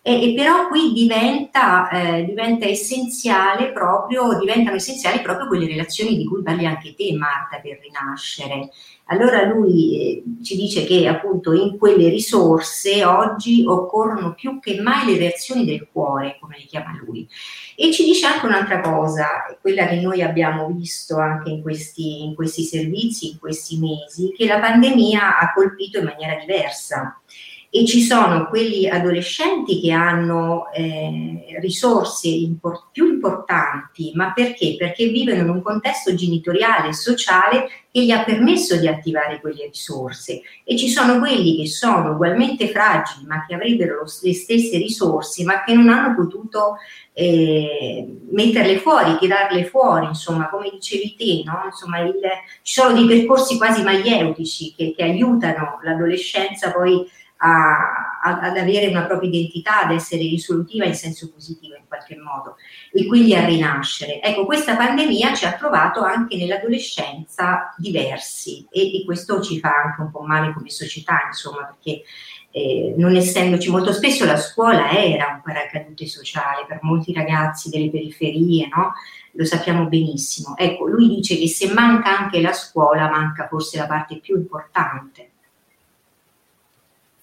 E, 0.07 0.21
e 0.21 0.33
però 0.35 0.67
qui 0.67 0.93
diventa, 0.93 1.89
eh, 1.89 2.25
diventa 2.25 2.67
essenziale 2.67 3.71
proprio, 3.71 4.37
diventano 4.37 4.75
essenziali 4.75 5.19
proprio 5.19 5.47
quelle 5.47 5.65
relazioni 5.65 6.15
di 6.15 6.25
cui 6.25 6.43
parli 6.43 6.67
anche 6.67 6.93
te, 6.93 7.11
Marta, 7.13 7.57
per 7.59 7.79
rinascere. 7.81 8.69
Allora 9.05 9.43
lui 9.45 9.99
eh, 9.99 10.23
ci 10.43 10.55
dice 10.57 10.83
che 10.83 11.07
appunto 11.07 11.53
in 11.53 11.79
quelle 11.79 12.09
risorse 12.09 13.03
oggi 13.03 13.63
occorrono 13.65 14.35
più 14.35 14.59
che 14.59 14.79
mai 14.79 15.07
le 15.07 15.17
reazioni 15.17 15.65
del 15.65 15.87
cuore, 15.91 16.37
come 16.39 16.57
le 16.59 16.65
chiama 16.65 16.95
lui. 17.03 17.27
E 17.75 17.91
ci 17.91 18.03
dice 18.03 18.27
anche 18.27 18.45
un'altra 18.45 18.81
cosa, 18.81 19.57
quella 19.59 19.87
che 19.87 20.01
noi 20.01 20.21
abbiamo 20.21 20.67
visto 20.67 21.17
anche 21.17 21.49
in 21.49 21.63
questi, 21.63 22.23
in 22.25 22.35
questi 22.35 22.61
servizi, 22.61 23.31
in 23.31 23.39
questi 23.39 23.79
mesi, 23.79 24.31
che 24.37 24.45
la 24.45 24.59
pandemia 24.59 25.39
ha 25.39 25.51
colpito 25.51 25.97
in 25.97 26.05
maniera 26.05 26.35
diversa 26.35 27.19
e 27.75 27.83
ci 27.83 27.99
sono 27.99 28.47
quelli 28.47 28.87
adolescenti 28.87 29.81
che 29.81 29.91
hanno 29.91 30.71
eh, 30.71 31.57
risorse 31.59 32.29
import- 32.29 32.85
più 32.93 33.05
importanti, 33.05 34.13
ma 34.13 34.31
perché? 34.31 34.77
Perché 34.77 35.07
vivono 35.07 35.41
in 35.41 35.49
un 35.49 35.61
contesto 35.61 36.15
genitoriale 36.15 36.87
e 36.87 36.93
sociale 36.93 37.67
che 37.91 38.05
gli 38.05 38.11
ha 38.11 38.23
permesso 38.23 38.77
di 38.77 38.87
attivare 38.87 39.41
quelle 39.41 39.65
risorse 39.65 40.39
e 40.63 40.77
ci 40.77 40.87
sono 40.87 41.19
quelli 41.19 41.57
che 41.57 41.67
sono 41.67 42.11
ugualmente 42.11 42.69
fragili 42.69 43.25
ma 43.25 43.45
che 43.45 43.55
avrebbero 43.55 44.03
le 44.21 44.33
stesse 44.33 44.77
risorse 44.77 45.43
ma 45.43 45.61
che 45.65 45.73
non 45.73 45.89
hanno 45.89 46.15
potuto 46.15 46.77
eh, 47.11 48.07
metterle 48.29 48.77
fuori, 48.77 49.17
tirarle 49.17 49.65
fuori, 49.65 50.05
insomma, 50.07 50.49
come 50.49 50.69
dicevi 50.69 51.15
te, 51.17 51.43
no? 51.45 51.63
insomma, 51.65 51.99
il, 51.99 52.13
ci 52.61 52.73
sono 52.73 52.93
dei 52.93 53.05
percorsi 53.05 53.57
quasi 53.57 53.83
maieutici 53.83 54.73
che, 54.75 54.93
che 54.95 55.03
aiutano 55.03 55.79
l'adolescenza 55.83 56.71
poi 56.71 57.05
a, 57.37 58.19
a, 58.21 58.39
ad 58.39 58.57
avere 58.57 58.87
una 58.87 59.05
propria 59.05 59.29
identità, 59.29 59.83
ad 59.83 59.91
essere 59.91 60.21
risolutiva 60.21 60.85
in 60.85 60.95
senso 60.95 61.31
positivo 61.31 61.75
in 61.75 61.83
qualche 61.87 62.15
modo 62.17 62.55
e 62.91 63.05
quindi 63.05 63.35
a 63.35 63.45
rinascere. 63.45 64.21
Ecco, 64.21 64.45
questa 64.45 64.75
pandemia 64.75 65.33
ci 65.33 65.45
ha 65.45 65.53
trovato 65.53 66.01
anche 66.01 66.37
nell'adolescenza 66.37 67.73
diversi 67.77 68.65
e, 68.71 69.01
e 69.01 69.05
questo 69.05 69.41
ci 69.41 69.59
fa 69.59 69.69
anche 69.69 70.01
un 70.01 70.11
po' 70.11 70.21
male 70.21 70.53
come 70.53 70.69
società, 70.69 71.23
insomma, 71.27 71.65
perché 71.65 72.03
eh, 72.51 72.93
non 72.97 73.15
essendoci 73.15 73.69
molto 73.69 73.91
spesso 73.91 74.23
la 74.23 74.37
scuola 74.37 74.89
era 74.91 75.33
un 75.33 75.41
paracadute 75.43 76.07
sociale 76.07 76.65
per 76.65 76.79
molti 76.83 77.11
ragazzi 77.11 77.69
delle 77.69 77.89
periferie, 77.89 78.69
no? 78.73 78.93
lo 79.35 79.43
sappiamo 79.43 79.87
benissimo. 79.87 80.55
Ecco, 80.55 80.87
lui 80.87 81.09
dice 81.09 81.37
che 81.37 81.47
se 81.47 81.73
manca 81.73 82.17
anche 82.17 82.39
la 82.39 82.53
scuola, 82.53 83.09
manca 83.09 83.47
forse 83.47 83.77
la 83.77 83.87
parte 83.87 84.19
più 84.19 84.37
importante. 84.37 85.31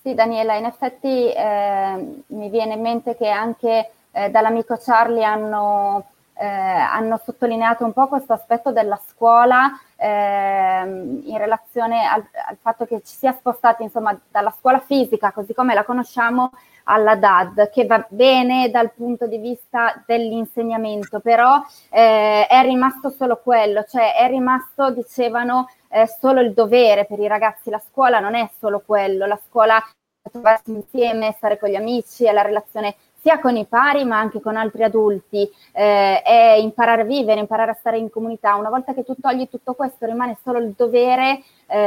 Sì, 0.02 0.14
Daniela, 0.14 0.54
in 0.56 0.64
effetti 0.64 1.32
eh, 1.32 2.25
mi 2.26 2.50
viene 2.50 2.75
in 2.75 2.80
mente 2.80 3.14
che 3.16 3.28
anche 3.28 3.92
eh, 4.11 4.30
dall'amico 4.30 4.76
Charlie 4.76 5.23
hanno, 5.23 6.06
eh, 6.35 6.44
hanno, 6.44 7.21
sottolineato 7.23 7.85
un 7.85 7.92
po' 7.92 8.09
questo 8.09 8.32
aspetto 8.32 8.73
della 8.73 9.00
scuola 9.06 9.71
ehm, 9.94 11.23
in 11.25 11.38
relazione 11.38 12.04
al, 12.04 12.26
al, 12.49 12.56
fatto 12.61 12.85
che 12.85 13.00
ci 13.04 13.14
sia 13.14 13.30
spostati 13.30 13.85
insomma, 13.85 14.18
dalla 14.28 14.52
scuola 14.59 14.80
fisica, 14.80 15.30
così 15.30 15.54
come 15.54 15.73
la 15.73 15.85
conosciamo, 15.85 16.50
alla 16.85 17.14
DAD, 17.14 17.71
che 17.71 17.87
va 17.87 18.04
bene 18.09 18.71
dal 18.71 18.90
punto 18.92 19.28
di 19.28 19.38
vista 19.38 20.02
dell'insegnamento, 20.04 21.21
però 21.21 21.62
eh, 21.90 22.44
è 22.49 22.62
rimasto 22.62 23.09
solo 23.11 23.40
quello, 23.40 23.85
cioè 23.85 24.16
è 24.16 24.26
rimasto, 24.26 24.90
dicevano, 24.90 25.68
eh, 25.92 26.06
solo 26.06 26.40
il 26.40 26.54
dovere 26.54 27.04
per 27.04 27.18
i 27.18 27.26
ragazzi, 27.28 27.70
la 27.70 27.78
scuola 27.78 28.18
non 28.18 28.34
è 28.34 28.49
solo 28.58 28.82
quello, 28.84 29.26
la 29.26 29.38
scuola 29.46 29.76
è 30.22 30.30
trovarsi 30.30 30.70
insieme, 30.70 31.34
stare 31.37 31.58
con 31.58 31.68
gli 31.68 31.75
amici, 31.75 32.25
è 32.25 32.32
la 32.32 32.42
relazione 32.42 32.94
sia 33.22 33.38
con 33.38 33.56
i 33.56 33.66
pari 33.66 34.04
ma 34.04 34.18
anche 34.18 34.40
con 34.40 34.56
altri 34.56 34.82
adulti, 34.82 35.49
eh, 35.72 36.22
è 36.22 36.56
imparare 36.58 37.02
a 37.02 37.04
vivere, 37.04 37.38
imparare 37.38 37.70
a 37.70 37.76
stare 37.78 37.99
in 37.99 38.11
comunità. 38.11 38.56
Una 38.56 38.68
volta 38.68 38.94
che 38.94 39.04
tu 39.04 39.14
togli 39.20 39.49
tutto 39.49 39.75
questo 39.75 40.06
rimane 40.06 40.37
solo 40.42 40.58
il 40.58 40.75
dovere 40.76 41.42
eh, 41.66 41.78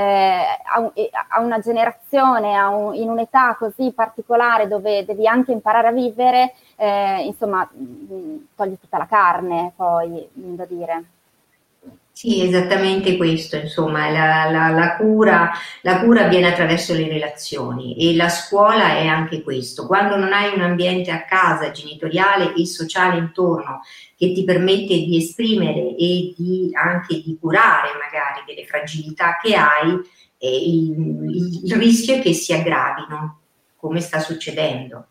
a, 0.63 0.91
a, 1.29 1.41
una 1.41 1.59
generazione, 1.59 2.55
a 2.55 2.69
un, 2.69 2.95
in 2.95 3.09
un'età 3.09 3.55
così 3.55 3.91
particolare 3.91 4.67
dove 4.67 5.03
devi 5.03 5.27
anche 5.27 5.51
imparare 5.51 5.88
a 5.88 5.91
vivere, 5.91 6.53
eh, 6.77 7.25
insomma, 7.25 7.69
mh, 7.69 8.47
togli 8.55 8.77
tutta 8.79 8.97
la 8.97 9.07
carne 9.07 9.74
poi, 9.75 10.27
da 10.31 10.65
dire. 10.65 11.03
Sì, 12.17 12.41
esattamente 12.41 13.17
questo, 13.17 13.57
insomma, 13.57 14.10
la, 14.10 14.50
la, 14.50 14.69
la, 14.69 14.95
cura, 14.95 15.51
la 15.81 16.00
cura 16.00 16.24
avviene 16.24 16.48
attraverso 16.48 16.93
le 16.93 17.10
relazioni 17.10 17.98
e 17.98 18.15
la 18.15 18.29
scuola 18.29 18.95
è 18.95 19.05
anche 19.05 19.43
questo. 19.43 19.86
Quando 19.86 20.15
non 20.15 20.31
hai 20.31 20.53
un 20.53 20.62
ambiente 20.62 21.12
a 21.12 21.25
casa 21.25 21.72
genitoriale 21.72 22.53
e 22.55 22.65
sociale 22.65 23.17
intorno 23.17 23.81
che 24.15 24.31
ti 24.31 24.45
permette 24.45 24.95
di 24.95 25.17
esprimere 25.17 25.93
e 25.98 26.34
di, 26.38 26.69
anche 26.72 27.22
di 27.22 27.38
curare 27.38 27.89
magari 28.00 28.45
delle 28.45 28.65
fragilità 28.65 29.38
che 29.41 29.53
hai, 29.53 30.00
eh, 30.38 30.57
il, 30.57 31.65
il 31.65 31.75
rischio 31.75 32.15
è 32.15 32.22
che 32.22 32.31
si 32.31 32.53
aggravino, 32.53 33.39
come 33.75 34.00
sta 34.00 34.22
succedendo. 34.22 35.07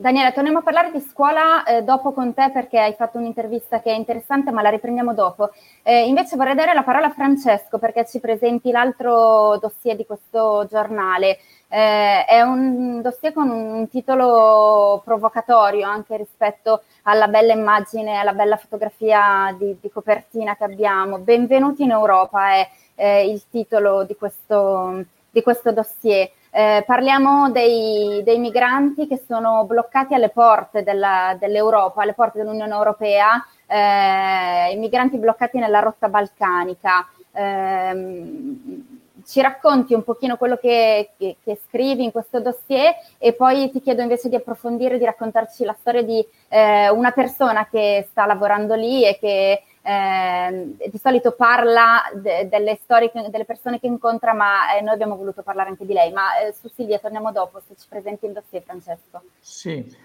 Daniela, 0.00 0.32
torniamo 0.32 0.60
a 0.60 0.62
parlare 0.62 0.90
di 0.92 1.00
scuola 1.00 1.62
eh, 1.62 1.82
dopo 1.82 2.12
con 2.12 2.32
te 2.32 2.50
perché 2.50 2.80
hai 2.80 2.94
fatto 2.94 3.18
un'intervista 3.18 3.82
che 3.82 3.90
è 3.90 3.94
interessante, 3.94 4.50
ma 4.50 4.62
la 4.62 4.70
riprendiamo 4.70 5.12
dopo. 5.12 5.50
Eh, 5.82 6.06
invece 6.06 6.36
vorrei 6.36 6.54
dare 6.54 6.72
la 6.72 6.82
parola 6.82 7.08
a 7.08 7.10
Francesco 7.10 7.76
perché 7.78 8.06
ci 8.06 8.18
presenti 8.18 8.70
l'altro 8.70 9.58
dossier 9.58 9.96
di 9.96 10.06
questo 10.06 10.66
giornale. 10.70 11.36
Eh, 11.68 12.24
è 12.24 12.40
un 12.40 13.02
dossier 13.02 13.34
con 13.34 13.50
un 13.50 13.90
titolo 13.90 15.02
provocatorio 15.04 15.86
anche 15.86 16.16
rispetto 16.16 16.84
alla 17.02 17.28
bella 17.28 17.52
immagine, 17.52 18.16
alla 18.16 18.32
bella 18.32 18.56
fotografia 18.56 19.54
di, 19.58 19.76
di 19.78 19.90
copertina 19.90 20.56
che 20.56 20.64
abbiamo. 20.64 21.18
Benvenuti 21.18 21.82
in 21.82 21.90
Europa 21.90 22.52
è 22.94 23.06
il 23.06 23.42
titolo 23.50 24.04
di 24.04 24.16
questo, 24.16 25.04
di 25.30 25.42
questo 25.42 25.72
dossier. 25.72 26.30
Eh, 26.52 26.82
parliamo 26.84 27.50
dei, 27.50 28.22
dei, 28.24 28.38
migranti 28.38 29.06
che 29.06 29.22
sono 29.24 29.64
bloccati 29.66 30.14
alle 30.14 30.30
porte 30.30 30.82
della, 30.82 31.36
dell'Europa, 31.38 32.02
alle 32.02 32.12
porte 32.12 32.38
dell'Unione 32.38 32.74
Europea, 32.74 33.44
eh, 33.66 34.72
i 34.72 34.76
migranti 34.76 35.16
bloccati 35.18 35.58
nella 35.58 35.78
rotta 35.78 36.08
balcanica. 36.08 37.08
Eh, 37.32 38.98
ci 39.26 39.40
racconti 39.40 39.94
un 39.94 40.02
pochino 40.02 40.36
quello 40.36 40.56
che, 40.56 41.10
che, 41.16 41.36
che, 41.42 41.60
scrivi 41.68 42.04
in 42.04 42.10
questo 42.10 42.40
dossier 42.40 42.94
e 43.18 43.32
poi 43.32 43.70
ti 43.70 43.80
chiedo 43.80 44.02
invece 44.02 44.28
di 44.28 44.34
approfondire, 44.34 44.98
di 44.98 45.04
raccontarci 45.04 45.64
la 45.64 45.76
storia 45.78 46.02
di 46.02 46.24
eh, 46.48 46.90
una 46.90 47.12
persona 47.12 47.68
che 47.70 48.06
sta 48.10 48.26
lavorando 48.26 48.74
lì 48.74 49.04
e 49.04 49.18
che 49.18 49.62
eh, 49.82 50.76
di 50.90 50.98
solito 50.98 51.32
parla 51.32 52.02
de- 52.14 52.48
delle 52.48 52.78
storie, 52.82 53.10
che, 53.10 53.28
delle 53.30 53.44
persone 53.44 53.80
che 53.80 53.86
incontra, 53.86 54.34
ma 54.34 54.76
eh, 54.76 54.82
noi 54.82 54.94
abbiamo 54.94 55.16
voluto 55.16 55.42
parlare 55.42 55.70
anche 55.70 55.86
di 55.86 55.92
lei. 55.92 56.12
Ma 56.12 56.38
eh, 56.38 56.52
su 56.52 56.68
Silvia 56.68 56.98
torniamo 56.98 57.32
dopo, 57.32 57.60
se 57.66 57.74
ci 57.78 57.86
presenti 57.88 58.26
il 58.26 58.32
dossier, 58.32 58.62
Francesco. 58.62 59.22
Sì, 59.38 59.96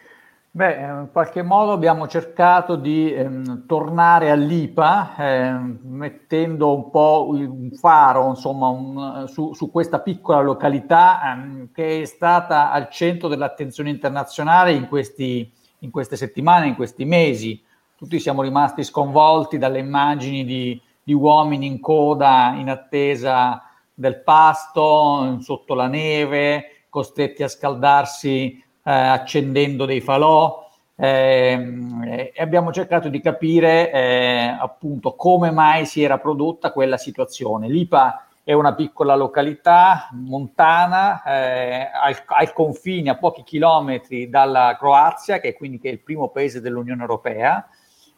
beh, 0.50 0.75
in 0.75 1.10
qualche 1.12 1.41
modo 1.41 1.74
abbiamo 1.74 2.08
cercato 2.08 2.77
di 2.77 3.13
ehm, 3.13 3.65
tornare 3.65 4.32
all'IPA, 4.32 5.15
ehm, 5.17 5.79
mettendo 5.84 6.74
un 6.74 6.89
po' 6.89 7.27
un 7.29 7.70
faro 7.72 8.29
insomma, 8.29 8.70
un, 8.70 9.27
su, 9.27 9.53
su, 9.53 9.70
questa 9.72 10.00
piccola 10.00 10.39
località 10.39 11.34
ehm, 11.34 11.72
che 11.74 12.01
è 12.01 12.05
stata 12.05 12.72
al 12.72 12.89
centro 12.89 13.27
dell'attenzione 13.27 13.89
internazionale 13.89 14.72
in, 14.72 14.88
questi, 14.88 15.51
in 15.79 15.91
queste 15.91 16.15
settimane, 16.15 16.67
in 16.67 16.75
questi 16.75 17.03
mesi 17.03 17.62
tutti 17.98 18.20
siamo 18.20 18.42
rimasti 18.42 18.84
sconvolti 18.84 19.58
dalle 19.58 19.80
immagini 19.80 20.44
di, 20.44 20.80
di 21.02 21.14
uomini 21.14 21.66
in 21.66 21.80
coda 21.80 22.54
in 22.58 22.70
attesa 22.70 23.64
del 23.94 24.22
pasto, 24.22 25.38
sotto 25.40 25.74
la 25.74 25.88
neve, 25.88 26.86
costretti 26.90 27.44
a 27.44 27.48
scaldarsi 27.48 28.62
eh, 28.84 28.92
accendendo 28.92 29.86
dei 29.86 30.02
falò. 30.02 30.64
Eh, 30.98 32.32
e 32.34 32.42
abbiamo 32.42 32.72
cercato 32.72 33.10
di 33.10 33.20
capire 33.20 33.92
eh, 33.92 34.56
appunto 34.58 35.14
come 35.16 35.52
mai 35.52 35.86
si 35.86 36.04
era 36.04 36.18
prodotta 36.18 36.72
quella 36.72 36.98
situazione. 36.98 37.68
L'IPA 37.70 38.28
è 38.46 38.54
una 38.54 38.75
piccola 38.75 39.16
località 39.16 40.10
montana 40.12 41.24
eh, 41.24 41.90
al, 41.92 42.16
al, 42.28 42.54
confine 42.54 43.10
a 43.10 43.18
pochi 43.18 43.44
chilometri 43.44 44.30
dalla 44.30 44.75
Croazia, 44.78 45.40
che 45.40 45.50
è 45.50 45.54
quindi 45.56 45.80
che 45.80 45.90
è 45.90 45.92
il 45.92 46.00
primo 46.00 46.30
paese 46.30 46.62
dell'Unione 46.62 47.02
Europea, 47.02 47.68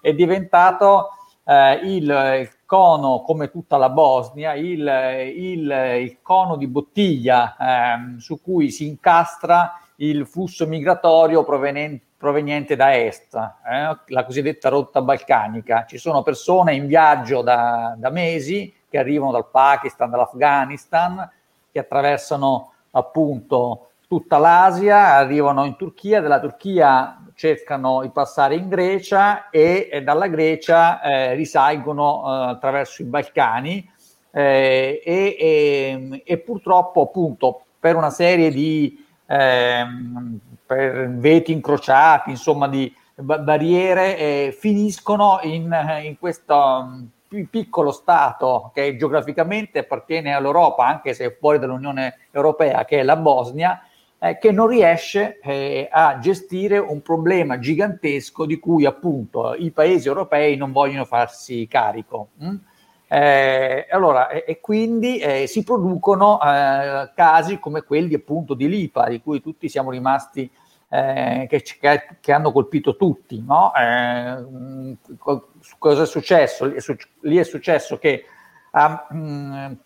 è 0.01 0.13
diventato 0.13 1.09
eh, 1.43 1.73
il, 1.83 2.49
cono, 2.65 3.21
come 3.21 3.49
tutta 3.49 3.77
la 3.77 3.89
Bosnia, 3.89 4.53
il, 4.53 4.85
il, 5.35 5.99
il 6.01 6.17
cono 6.21 6.57
di 6.57 6.67
bottiglia 6.67 7.55
eh, 7.57 8.19
su 8.19 8.41
cui 8.41 8.69
si 8.69 8.87
incastra 8.87 9.79
il 9.97 10.27
flusso 10.27 10.67
migratorio 10.67 11.43
proveniente, 11.43 12.03
proveniente 12.17 12.75
da 12.75 12.95
est, 12.95 13.35
eh, 13.35 13.97
la 14.07 14.25
cosiddetta 14.25 14.69
rotta 14.69 15.01
balcanica. 15.01 15.85
Ci 15.85 15.97
sono 15.97 16.23
persone 16.23 16.75
in 16.75 16.87
viaggio 16.87 17.41
da, 17.41 17.95
da 17.97 18.09
mesi 18.09 18.73
che 18.89 18.97
arrivano 18.97 19.31
dal 19.31 19.49
Pakistan, 19.49 20.09
dall'Afghanistan, 20.09 21.29
che 21.71 21.79
attraversano 21.79 22.73
appunto 22.91 23.89
tutta 24.07 24.37
l'Asia, 24.37 25.15
arrivano 25.15 25.65
in 25.65 25.75
Turchia, 25.75 26.21
dalla 26.21 26.39
Turchia 26.39 27.21
cercano 27.37 28.01
di 28.01 28.09
passare 28.09 28.55
in 28.55 28.67
Grecia 28.67 29.51
e, 29.51 29.89
e 29.91 30.01
dalla 30.01 30.25
Grecia 30.27 30.99
eh, 31.01 31.35
risalgono 31.35 32.23
eh, 32.25 32.49
attraverso 32.49 33.03
i 33.03 33.05
Balcani 33.05 33.87
eh, 34.31 34.99
e, 35.05 35.37
e, 35.39 36.23
e, 36.25 36.37
purtroppo 36.39 37.03
appunto 37.03 37.61
per 37.79 37.95
una 37.95 38.09
serie 38.09 38.49
di 38.49 39.05
ehm, 39.27 40.39
veti 41.19 41.51
incrociati, 41.51 42.31
insomma 42.31 42.67
di 42.67 42.91
barriere, 43.13 44.17
eh, 44.17 44.57
finiscono 44.57 45.39
in, 45.43 45.71
in 46.01 46.17
questo 46.17 46.87
mm, 47.35 47.43
piccolo 47.51 47.91
Stato 47.91 48.71
che 48.73 48.97
geograficamente 48.97 49.77
appartiene 49.77 50.33
all'Europa, 50.33 50.87
anche 50.87 51.13
se 51.13 51.37
fuori 51.39 51.59
dall'Unione 51.59 52.17
Europea, 52.31 52.83
che 52.83 52.99
è 52.99 53.03
la 53.03 53.15
Bosnia, 53.15 53.79
eh, 54.19 54.37
che 54.37 54.51
non 54.51 54.67
riesce 54.67 55.39
eh, 55.39 55.87
a 55.91 56.17
gestire 56.19 56.77
un 56.79 57.01
problema 57.01 57.59
gigantesco 57.59 58.45
di 58.45 58.59
cui 58.59 58.85
appunto 58.85 59.53
i 59.53 59.71
paesi 59.71 60.07
europei 60.07 60.55
non 60.55 60.71
vogliono 60.71 61.05
farsi 61.05 61.67
carico. 61.67 62.29
Mm? 62.43 62.55
Eh, 63.09 63.87
allora, 63.89 64.27
e, 64.29 64.43
e 64.45 64.59
quindi 64.59 65.19
eh, 65.19 65.47
si 65.47 65.63
producono 65.63 66.39
eh, 66.41 67.11
casi 67.15 67.57
come 67.59 67.83
quelli 67.83 68.15
appunto 68.15 68.53
di 68.53 68.67
Lipa, 68.67 69.07
di 69.07 69.21
cui 69.21 69.41
tutti 69.41 69.69
siamo 69.69 69.91
rimasti, 69.91 70.49
eh, 70.89 71.47
che, 71.49 71.63
che, 72.19 72.31
hanno 72.31 72.51
colpito 72.51 72.95
tutti. 72.95 73.43
No? 73.45 73.71
Mm, 73.79 74.93
cosa 75.77 76.03
è 76.03 76.05
successo? 76.05 76.65
Lì 77.21 77.37
è 77.37 77.43
successo 77.43 77.97
che 77.97 78.25
um, 79.09 79.77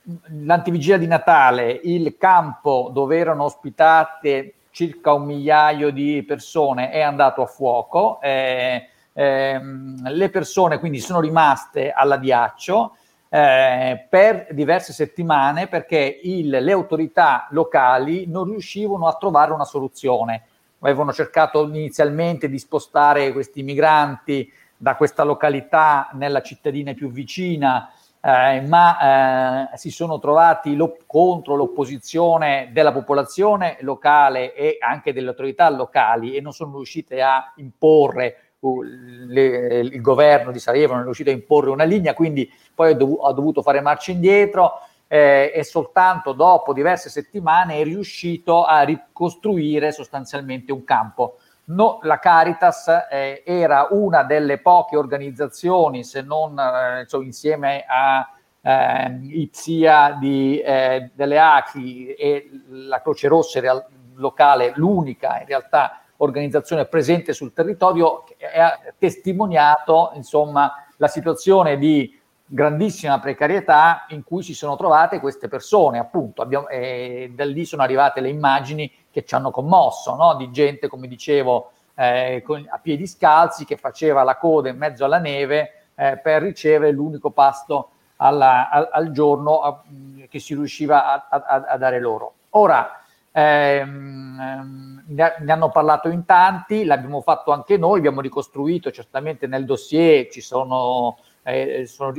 l'antivigilia 0.43 0.97
di 0.97 1.07
Natale, 1.07 1.79
il 1.83 2.17
campo 2.17 2.89
dove 2.93 3.17
erano 3.17 3.43
ospitate 3.45 4.55
circa 4.71 5.13
un 5.13 5.25
migliaio 5.25 5.91
di 5.91 6.23
persone 6.25 6.89
è 6.89 7.01
andato 7.01 7.41
a 7.41 7.45
fuoco, 7.45 8.19
eh, 8.21 8.87
eh, 9.13 9.61
le 10.03 10.29
persone 10.29 10.79
quindi 10.79 10.99
sono 10.99 11.19
rimaste 11.19 11.91
all'adiaccio 11.91 12.95
eh, 13.29 14.07
per 14.09 14.47
diverse 14.51 14.93
settimane 14.93 15.67
perché 15.67 16.19
il, 16.23 16.49
le 16.49 16.71
autorità 16.71 17.47
locali 17.51 18.25
non 18.27 18.45
riuscivano 18.45 19.07
a 19.07 19.15
trovare 19.15 19.53
una 19.53 19.65
soluzione. 19.65 20.43
Avevano 20.79 21.13
cercato 21.13 21.63
inizialmente 21.63 22.49
di 22.49 22.57
spostare 22.57 23.31
questi 23.31 23.61
migranti 23.63 24.51
da 24.75 24.95
questa 24.95 25.23
località 25.23 26.09
nella 26.13 26.41
cittadina 26.41 26.93
più 26.93 27.11
vicina, 27.11 27.91
eh, 28.23 28.61
ma 28.61 29.71
eh, 29.71 29.77
si 29.77 29.89
sono 29.89 30.19
trovati 30.19 30.75
lo, 30.75 30.95
contro 31.07 31.55
l'opposizione 31.55 32.69
della 32.71 32.91
popolazione 32.91 33.77
locale 33.81 34.53
e 34.53 34.77
anche 34.79 35.11
delle 35.11 35.29
autorità 35.29 35.69
locali 35.69 36.35
e 36.35 36.41
non 36.41 36.53
sono 36.53 36.75
riuscite 36.75 37.21
a 37.21 37.51
imporre 37.55 38.53
uh, 38.59 38.81
le, 38.83 39.79
il 39.79 40.01
governo 40.01 40.51
di 40.51 40.59
Sarajevo, 40.59 40.93
non 40.93 41.01
è 41.01 41.05
riuscito 41.05 41.31
a 41.31 41.33
imporre 41.33 41.71
una 41.71 41.83
linea, 41.83 42.13
quindi 42.13 42.49
poi 42.75 42.91
ha, 42.91 42.95
dov- 42.95 43.23
ha 43.23 43.31
dovuto 43.33 43.63
fare 43.63 43.81
marcia 43.81 44.11
indietro 44.11 44.81
eh, 45.07 45.51
e 45.53 45.63
soltanto 45.63 46.31
dopo 46.31 46.73
diverse 46.73 47.09
settimane 47.09 47.79
è 47.79 47.83
riuscito 47.83 48.63
a 48.63 48.83
ricostruire 48.83 49.91
sostanzialmente 49.91 50.71
un 50.71 50.83
campo. 50.83 51.37
No, 51.71 51.99
la 52.01 52.19
Caritas 52.19 52.87
eh, 53.09 53.43
era 53.45 53.87
una 53.91 54.23
delle 54.23 54.59
poche 54.59 54.97
organizzazioni, 54.97 56.03
se 56.03 56.21
non 56.21 56.59
eh, 56.59 57.01
insomma, 57.01 57.23
insieme 57.23 57.85
a 57.87 58.29
eh, 58.61 59.19
Ipsia 59.21 60.17
di, 60.19 60.59
eh, 60.59 61.11
delle 61.13 61.39
Acri 61.39 62.13
e 62.13 62.49
la 62.67 63.01
Croce 63.01 63.27
Rossa 63.29 63.59
real- 63.61 63.85
locale, 64.15 64.73
l'unica 64.75 65.39
in 65.39 65.45
realtà 65.47 66.01
organizzazione 66.17 66.85
presente 66.85 67.33
sul 67.33 67.53
territorio, 67.53 68.23
che 68.23 68.45
ha 68.45 68.77
testimoniato 68.97 70.11
insomma, 70.15 70.85
la 70.97 71.07
situazione 71.07 71.77
di 71.77 72.19
grandissima 72.53 73.17
precarietà 73.19 74.05
in 74.09 74.25
cui 74.25 74.43
si 74.43 74.53
sono 74.53 74.75
trovate 74.75 75.21
queste 75.21 75.47
persone, 75.47 75.99
appunto, 75.99 76.41
abbiamo, 76.41 76.67
eh, 76.67 77.31
da 77.33 77.45
lì 77.45 77.63
sono 77.63 77.81
arrivate 77.81 78.19
le 78.19 78.27
immagini 78.27 78.91
che 79.09 79.23
ci 79.23 79.35
hanno 79.35 79.51
commosso, 79.51 80.15
no? 80.15 80.35
di 80.35 80.51
gente, 80.51 80.89
come 80.89 81.07
dicevo, 81.07 81.71
eh, 81.95 82.41
con, 82.45 82.65
a 82.69 82.77
piedi 82.77 83.07
scalzi 83.07 83.63
che 83.63 83.77
faceva 83.77 84.23
la 84.23 84.35
coda 84.35 84.67
in 84.67 84.77
mezzo 84.77 85.05
alla 85.05 85.17
neve 85.19 85.85
eh, 85.95 86.17
per 86.17 86.41
ricevere 86.41 86.91
l'unico 86.91 87.29
pasto 87.29 87.91
alla, 88.17 88.69
al, 88.69 88.89
al, 88.91 89.11
giorno 89.11 89.59
a, 89.61 89.81
che 90.27 90.39
si 90.39 90.53
riusciva 90.53 91.05
a, 91.05 91.27
a, 91.29 91.65
a 91.69 91.77
dare 91.77 92.01
loro. 92.01 92.33
Ora, 92.49 93.00
ehm, 93.31 95.03
ne 95.07 95.51
hanno 95.51 95.69
parlato 95.69 96.09
in 96.09 96.25
tanti, 96.25 96.85
l'abbiamo 96.85 97.21
fatto 97.21 97.51
anche 97.51 97.77
noi, 97.77 97.99
abbiamo 97.99 98.21
ricostruito 98.21 98.91
certamente 98.91 99.47
nel 99.47 99.65
dossier, 99.65 100.29
ci 100.29 100.41
sono, 100.41 101.17
eh, 101.43 101.85
sono, 101.85 102.13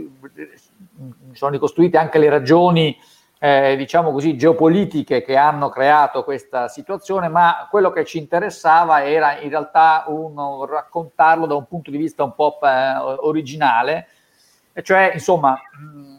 sono 1.32 1.50
ricostruite 1.50 1.96
anche 1.96 2.18
le 2.18 2.28
ragioni 2.28 2.96
eh, 3.44 3.74
diciamo 3.76 4.12
così, 4.12 4.36
geopolitiche 4.36 5.24
che 5.24 5.36
hanno 5.36 5.68
creato 5.68 6.22
questa 6.22 6.68
situazione, 6.68 7.26
ma 7.26 7.66
quello 7.68 7.90
che 7.90 8.04
ci 8.04 8.18
interessava 8.18 9.04
era 9.04 9.40
in 9.40 9.48
realtà 9.50 10.04
un, 10.06 10.64
raccontarlo 10.64 11.46
da 11.46 11.56
un 11.56 11.66
punto 11.66 11.90
di 11.90 11.96
vista 11.96 12.22
un 12.22 12.36
po' 12.36 12.60
eh, 12.62 12.68
originale, 13.18 14.06
cioè 14.82 15.10
insomma 15.14 15.60
mm, 15.76 16.11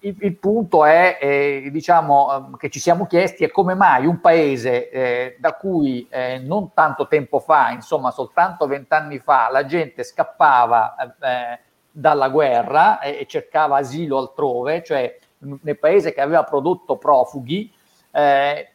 il, 0.00 0.16
il, 0.18 0.36
punto 0.36 0.84
è, 0.84 1.18
eh, 1.20 1.68
diciamo, 1.70 2.52
che 2.56 2.70
ci 2.70 2.78
siamo 2.78 3.06
chiesti 3.06 3.44
è 3.44 3.50
come 3.50 3.74
mai 3.74 4.06
un 4.06 4.20
paese 4.20 4.90
eh, 4.90 5.36
da 5.38 5.54
cui 5.54 6.06
eh, 6.10 6.38
non 6.38 6.72
tanto 6.72 7.06
tempo 7.08 7.40
fa, 7.40 7.70
insomma 7.70 8.10
soltanto 8.10 8.66
vent'anni 8.66 9.18
fa, 9.18 9.48
la 9.50 9.64
gente 9.64 10.02
scappava 10.02 10.94
eh, 10.96 11.58
dalla 11.90 12.28
guerra 12.28 13.00
e 13.00 13.24
cercava 13.28 13.78
asilo 13.78 14.18
altrove, 14.18 14.82
cioè 14.82 15.18
nel 15.38 15.78
paese 15.78 16.12
che 16.12 16.20
aveva 16.20 16.44
prodotto 16.44 16.96
profughi, 16.96 17.72
eh, 18.16 18.74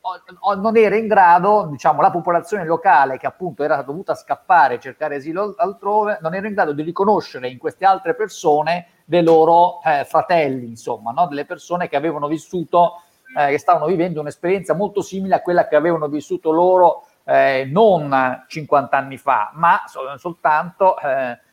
non 0.58 0.76
era 0.76 0.98
in 0.98 1.08
grado, 1.08 1.68
diciamo, 1.72 2.02
la 2.02 2.12
popolazione 2.12 2.66
locale 2.66 3.18
che 3.18 3.26
appunto 3.26 3.64
era 3.64 3.82
dovuta 3.82 4.14
scappare 4.14 4.76
e 4.76 4.80
cercare 4.80 5.16
asilo 5.16 5.54
altrove, 5.58 6.20
non 6.22 6.36
era 6.36 6.48
in 6.48 6.54
grado 6.54 6.74
di 6.74 6.82
riconoscere 6.82 7.48
in 7.48 7.58
queste 7.58 7.86
altre 7.86 8.16
persone 8.16 8.88
dei 9.10 9.24
loro 9.24 9.82
eh, 9.82 10.06
fratelli, 10.06 10.68
insomma, 10.68 11.10
no? 11.10 11.26
delle 11.26 11.44
persone 11.44 11.90
che 11.90 11.96
avevano 11.96 12.28
vissuto, 12.28 13.02
eh, 13.36 13.50
che 13.50 13.58
stavano 13.58 13.88
vivendo 13.88 14.20
un'esperienza 14.20 14.76
molto 14.76 15.02
simile 15.02 15.34
a 15.34 15.42
quella 15.42 15.68
che 15.68 15.76
avevano 15.76 16.08
vissuto 16.08 16.52
loro 16.52 17.08
eh, 17.24 17.68
non 17.72 18.46
50 18.48 18.96
anni 18.96 19.18
fa, 19.18 19.50
ma 19.56 19.82
sol- 19.88 20.20
soltanto 20.20 20.94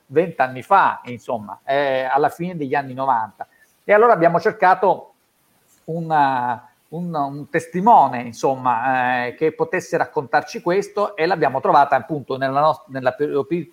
20 0.04 0.30
eh, 0.32 0.42
anni 0.42 0.60
fa, 0.60 1.00
insomma, 1.04 1.58
eh, 1.64 2.02
alla 2.02 2.28
fine 2.28 2.58
degli 2.58 2.74
anni 2.74 2.92
90. 2.92 3.48
E 3.84 3.92
allora 3.94 4.12
abbiamo 4.12 4.38
cercato 4.38 5.14
una, 5.84 6.68
un, 6.88 7.14
un, 7.14 7.48
testimone, 7.48 8.20
insomma, 8.20 9.28
eh, 9.28 9.34
che 9.34 9.52
potesse 9.52 9.96
raccontarci 9.96 10.60
questo 10.60 11.16
e 11.16 11.24
l'abbiamo 11.24 11.60
trovata 11.60 11.96
appunto 11.96 12.36
nella, 12.36 12.60
nostra, 12.60 12.84
nella 12.88 13.16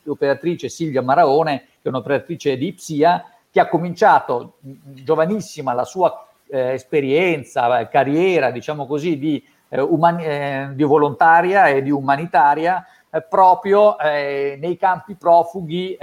operatrice 0.05 0.69
Silvia 0.69 1.01
Maraone, 1.01 1.65
che 1.81 1.81
è 1.81 1.87
un'operatrice 1.89 2.55
di 2.55 2.67
Ipsia, 2.67 3.25
che 3.53 3.59
ha 3.59 3.69
cominciato 3.69 4.57
giovanissima 4.61 5.73
la 5.73 5.83
sua 5.83 6.25
eh, 6.49 6.73
esperienza, 6.73 7.79
eh, 7.79 7.87
carriera, 7.87 8.49
diciamo 8.49 8.87
così, 8.87 9.19
di, 9.19 9.45
eh, 9.69 9.79
umani- 9.79 10.25
eh, 10.25 10.69
di 10.73 10.81
volontaria 10.81 11.67
e 11.67 11.83
di 11.83 11.91
umanitaria 11.91 12.83
eh, 13.11 13.21
proprio 13.21 13.99
eh, 13.99 14.57
nei 14.59 14.75
campi 14.75 15.13
profughi 15.13 15.95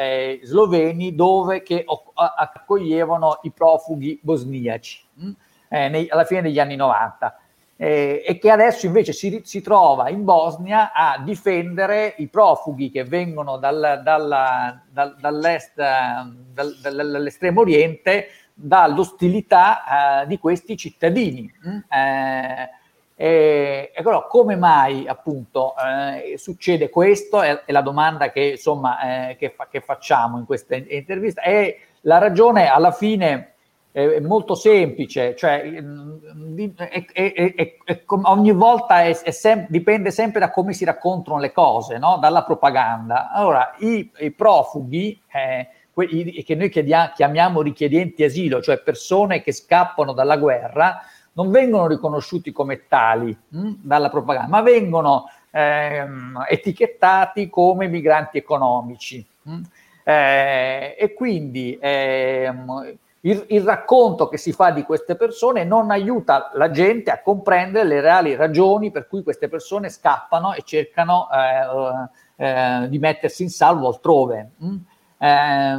sloveni 0.45 1.17
dove 1.17 1.65
che 1.65 1.85
accoglievano 2.15 3.41
i 3.43 3.51
profughi 3.51 4.21
bosniaci 4.23 5.05
mh? 5.15 5.31
Eh, 5.71 5.89
nei, 5.89 6.09
alla 6.09 6.25
fine 6.25 6.43
degli 6.43 6.61
anni 6.61 6.77
90 6.77 7.37
eh, 7.83 8.23
e 8.27 8.39
che 8.39 8.51
adesso 8.51 8.85
invece 8.85 9.15
si, 9.15 9.41
si, 9.43 9.63
trova 9.63 10.11
in 10.11 10.23
Bosnia 10.23 10.93
a 10.93 11.19
difendere 11.25 12.13
i 12.19 12.27
profughi 12.27 12.91
che 12.91 13.05
vengono 13.05 13.57
dal, 13.57 14.03
dal, 14.05 14.83
dal, 14.91 15.17
dall'est, 15.19 15.73
dall'estremo 16.53 17.63
oriente 17.63 18.27
dall'ostilità 18.53 20.25
di 20.27 20.39
questi 20.39 20.77
cittadini. 20.77 21.51
Eh, 21.89 22.69
e, 23.15 23.93
e 23.95 24.01
allora, 24.01 24.23
come 24.23 24.57
mai 24.57 25.09
appunto 25.09 25.75
eh, 25.77 26.37
succede 26.37 26.91
questo? 26.91 27.41
È, 27.41 27.65
è, 27.65 27.73
la 27.73 27.81
domanda 27.81 28.31
che, 28.31 28.43
insomma, 28.43 29.31
eh, 29.31 29.37
che, 29.37 29.51
fa, 29.51 29.69
che, 29.71 29.81
facciamo 29.81 30.37
in 30.37 30.45
questa 30.45 30.75
intervista. 30.75 31.41
E 31.41 31.81
la 32.03 32.19
ragione 32.19 32.69
alla 32.69 32.93
fine 32.93 33.50
è 33.93 34.21
molto 34.21 34.55
semplice, 34.55 35.35
cioè 35.35 35.63
è, 35.63 37.05
è, 37.13 37.77
è, 37.85 38.03
ogni 38.07 38.53
volta 38.53 39.13
sem- 39.15 39.67
dipende 39.69 40.13
sempre 40.13 40.39
da 40.39 40.51
come 40.51 40.73
si 40.73 40.85
raccontano 40.85 41.39
le 41.39 41.51
cose, 41.51 41.99
no? 41.99 42.19
dalla 42.19 42.45
propaganda. 42.45 43.31
Allora, 43.33 43.75
i, 43.79 44.09
i 44.19 44.31
profughi, 44.31 45.21
eh, 45.33 45.69
quelli 45.93 46.43
che 46.45 46.55
noi 46.55 46.69
chiediamo, 46.69 47.11
chiamiamo 47.15 47.63
richiedenti 47.63 48.23
asilo, 48.23 48.63
cioè 48.63 48.79
persone 48.79 49.43
che 49.43 49.53
scappano 49.53 50.13
dalla 50.13 50.37
guerra, 50.37 51.01
non 51.33 51.51
vengono 51.51 51.89
riconosciuti 51.89 52.53
come 52.53 52.87
tali 52.87 53.37
mh, 53.49 53.59
hm, 53.59 53.77
dalla 53.83 54.09
propaganda, 54.09 54.49
ma 54.49 54.63
vengono 54.63 55.29
ehm, 55.51 56.45
etichettati 56.49 57.49
come 57.49 57.89
migranti 57.89 58.39
economici. 58.39 59.27
Mh? 59.43 59.53
Hm. 59.53 59.63
Eh, 60.03 60.97
e 60.99 61.13
quindi 61.13 61.77
ehm, 61.81 62.99
il, 63.23 63.45
il, 63.49 63.63
racconto 63.63 64.29
che 64.29 64.39
si 64.39 64.53
fa 64.53 64.71
di 64.71 64.83
queste 64.83 65.15
persone 65.15 65.65
non 65.65 65.91
aiuta 65.91 66.51
la 66.55 66.71
gente 66.71 67.11
a 67.11 67.21
comprendere 67.21 67.87
le 67.87 68.01
reali 68.01 68.35
ragioni 68.35 68.91
per 68.91 69.07
cui 69.09 69.23
queste 69.23 69.49
persone 69.49 69.91
scappano 69.91 70.55
e 70.55 70.63
cercano 70.65 71.29
eh, 71.31 72.45
eh, 72.45 72.89
di 72.89 72.99
mettersi 72.99 73.43
in 73.43 73.51
salvo 73.51 73.89
altrove. 73.89 74.51
Mm? 74.65 74.77
Eh, 75.19 75.79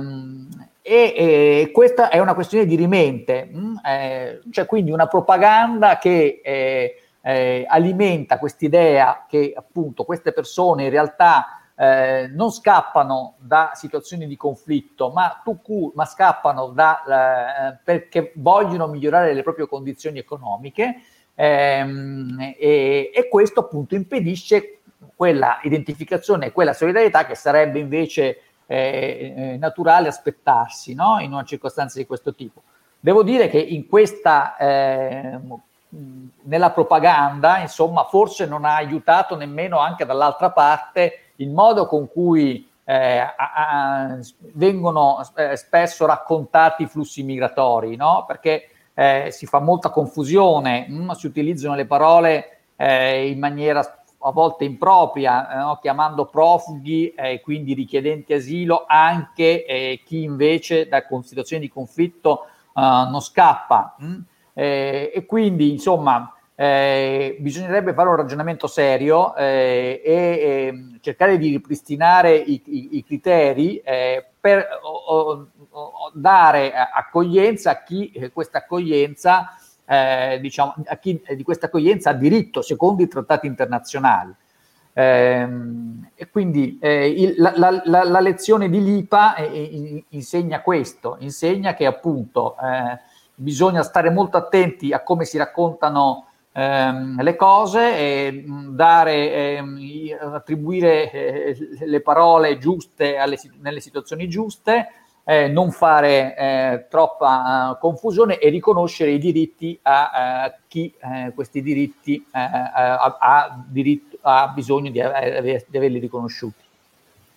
e, 0.84 1.14
e, 1.16 1.72
questa 1.72 2.10
è 2.10 2.20
una 2.20 2.36
questione 2.36 2.66
di 2.66 2.76
rimente? 2.76 3.50
Mm? 3.52 3.76
eh, 3.86 4.42
c'è 4.52 4.66
quindi 4.68 4.92
una 4.92 5.08
propaganda 5.08 5.98
che 5.98 6.42
eh, 6.44 6.96
eh, 7.22 7.66
alimenta 7.68 8.38
quest'idea 8.38 9.26
che 9.28 9.54
appunto 9.56 10.04
queste 10.04 10.32
persone 10.32 10.86
in 10.86 10.90
realtà 10.90 11.61
eh, 11.82 12.28
non 12.28 12.52
scappano 12.52 13.38
da 13.40 13.72
situazioni 13.74 14.28
di 14.28 14.38
conflitto, 14.38 15.10
ma, 15.10 15.42
tu, 15.44 15.92
ma 15.96 16.06
scappano 16.06 16.68
da, 16.68 17.72
eh, 17.72 17.78
perché 17.84 18.34
vogliono 18.36 18.86
migliorare 18.86 19.34
le 19.34 19.42
proprie 19.42 19.66
condizioni 19.66 20.20
economiche 20.20 21.02
ehm, 21.34 22.54
e, 22.56 23.10
e, 23.12 23.28
questo 23.28 23.62
appunto 23.62 23.96
impedisce 23.96 24.82
quella 25.16 25.60
identificazione 25.64 26.46
e 26.46 26.52
quella 26.52 26.74
solidarietà 26.74 27.26
che 27.26 27.34
sarebbe 27.34 27.80
invece 27.80 28.42
eh, 28.68 29.34
eh, 29.36 29.58
naturale 29.58 30.08
aspettarsi 30.08 30.94
no? 30.94 31.18
in 31.20 31.34
una 31.34 31.46
circostanza 31.46 31.98
di 31.98 32.06
questo 32.06 32.36
tipo. 32.36 32.62
Devo 33.00 33.24
dire 33.24 33.50
che 33.50 33.58
in 33.58 33.88
questa, 33.88 34.56
eh, 34.56 35.40
nella 36.44 36.70
propaganda, 36.70 37.58
insomma, 37.58 38.04
forse 38.04 38.46
non 38.46 38.66
ha 38.66 38.76
aiutato 38.76 39.36
nemmeno 39.36 39.80
anche 39.80 40.06
dall'altra 40.06 40.52
parte 40.52 41.21
il 41.42 41.50
modo 41.50 41.86
con 41.86 42.08
cui 42.08 42.70
eh, 42.84 43.18
a, 43.18 43.36
a, 43.36 44.20
vengono 44.54 45.20
eh, 45.36 45.56
spesso 45.56 46.06
raccontati 46.06 46.84
i 46.84 46.88
flussi 46.88 47.24
migratori, 47.24 47.96
no? 47.96 48.26
perché 48.28 48.70
eh, 48.94 49.28
si 49.32 49.46
fa 49.46 49.60
molta 49.60 49.90
confusione, 49.90 50.86
mh, 50.88 51.04
mm, 51.04 51.10
si 51.12 51.28
utilizzano 51.28 51.76
le 51.76 51.86
parole 51.86 52.58
eh, 52.76 53.30
in 53.30 53.40
maniera 53.40 53.80
a 54.24 54.32
volte 54.32 54.66
impropria, 54.66 55.52
eh, 55.52 55.56
no? 55.58 55.80
chiamando 55.82 56.26
profughi 56.26 57.10
e 57.10 57.34
eh, 57.34 57.42
quindi 57.42 57.74
richiedenti 57.74 58.34
asilo 58.34 58.86
anche 58.88 60.00
chi 60.06 60.24
invece 60.24 60.88
da 60.88 61.04
situazioni 61.22 61.64
di 61.64 61.70
conflitto 61.70 62.46
non 62.74 63.20
scappa. 63.22 63.96
Mh? 64.00 64.06
Mm. 64.06 64.20
e 64.54 65.24
quindi, 65.28 65.72
insomma, 65.72 66.34
eh, 66.62 67.38
bisognerebbe 67.40 67.92
fare 67.92 68.08
un 68.08 68.18
ragionamento 68.18 68.68
serio 68.68 69.36
eh, 69.36 70.00
e 70.06 70.14
eh, 70.14 70.98
cercare 71.00 71.40
di 71.40 71.50
ripristinare 71.50 72.36
i, 72.36 72.62
i, 72.66 72.98
i 72.98 73.04
criteri 73.04 73.78
eh, 73.78 74.24
per 74.40 74.68
o, 74.84 75.48
o, 75.72 76.12
dare 76.14 76.72
accoglienza 76.72 77.72
a 77.72 77.82
chi 77.82 78.12
eh, 78.12 78.32
questa 78.32 78.60
accoglienza, 78.60 79.58
diciamo, 80.40 80.76
a 80.86 80.98
chi 80.98 81.20
di 81.36 81.42
questa 81.42 81.66
accoglienza 81.66 82.12
ha 82.12 82.14
diritto 82.14 82.62
secondo 82.62 83.02
i 83.02 83.08
trattati 83.08 83.48
internazionali. 83.48 84.32
Ehm, 84.94 86.10
e 86.14 86.30
quindi 86.30 86.78
il, 86.80 87.34
la, 87.38 87.54
la, 87.56 87.82
la, 87.86 88.04
la, 88.04 88.20
lezione 88.20 88.70
di 88.70 88.84
Lipa 88.84 89.36
insegna 90.10 90.62
questo, 90.62 91.18
insegna 91.20 91.74
che 91.74 91.86
appunto 91.88 92.56
bisogna 93.34 93.82
stare 93.82 94.12
molto 94.12 94.38
attenti 94.38 94.94
a 94.94 95.02
come 95.02 95.26
si 95.26 95.38
raccontano 95.38 96.28
ehm, 96.54 97.22
le 97.22 97.36
cose 97.36 97.98
e 97.98 98.44
dare, 98.70 99.34
ehm, 99.34 99.80
attribuire 100.34 101.12
eh, 101.12 101.58
le 101.86 102.02
parole 102.02 102.58
giuste 102.58 103.18
alle, 103.18 103.40
nelle 103.60 103.80
situazioni 103.80 104.28
giuste, 104.28 104.88
eh, 105.24 105.48
non 105.48 105.72
fare 105.72 106.36
eh, 106.36 106.86
troppa 106.90 107.70
uh, 107.70 107.80
confusione 107.80 108.40
e 108.40 108.50
riconoscere 108.50 109.12
i 109.12 109.20
diritti 109.20 109.78
a 109.84 110.50
uh, 110.50 110.62
chi 110.68 110.94
uh, 111.00 111.34
questi 111.34 111.62
diritti 111.62 112.26
ha, 112.32 113.18
ha, 113.20 113.64
diritto, 113.68 114.18
ha 114.22 114.48
bisogno 114.48 114.90
di, 114.90 115.00
di 115.00 115.78
averli 115.78 116.00
riconosciuti. 116.00 116.64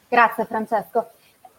Grazie 0.09 0.45
Francesco. 0.47 1.11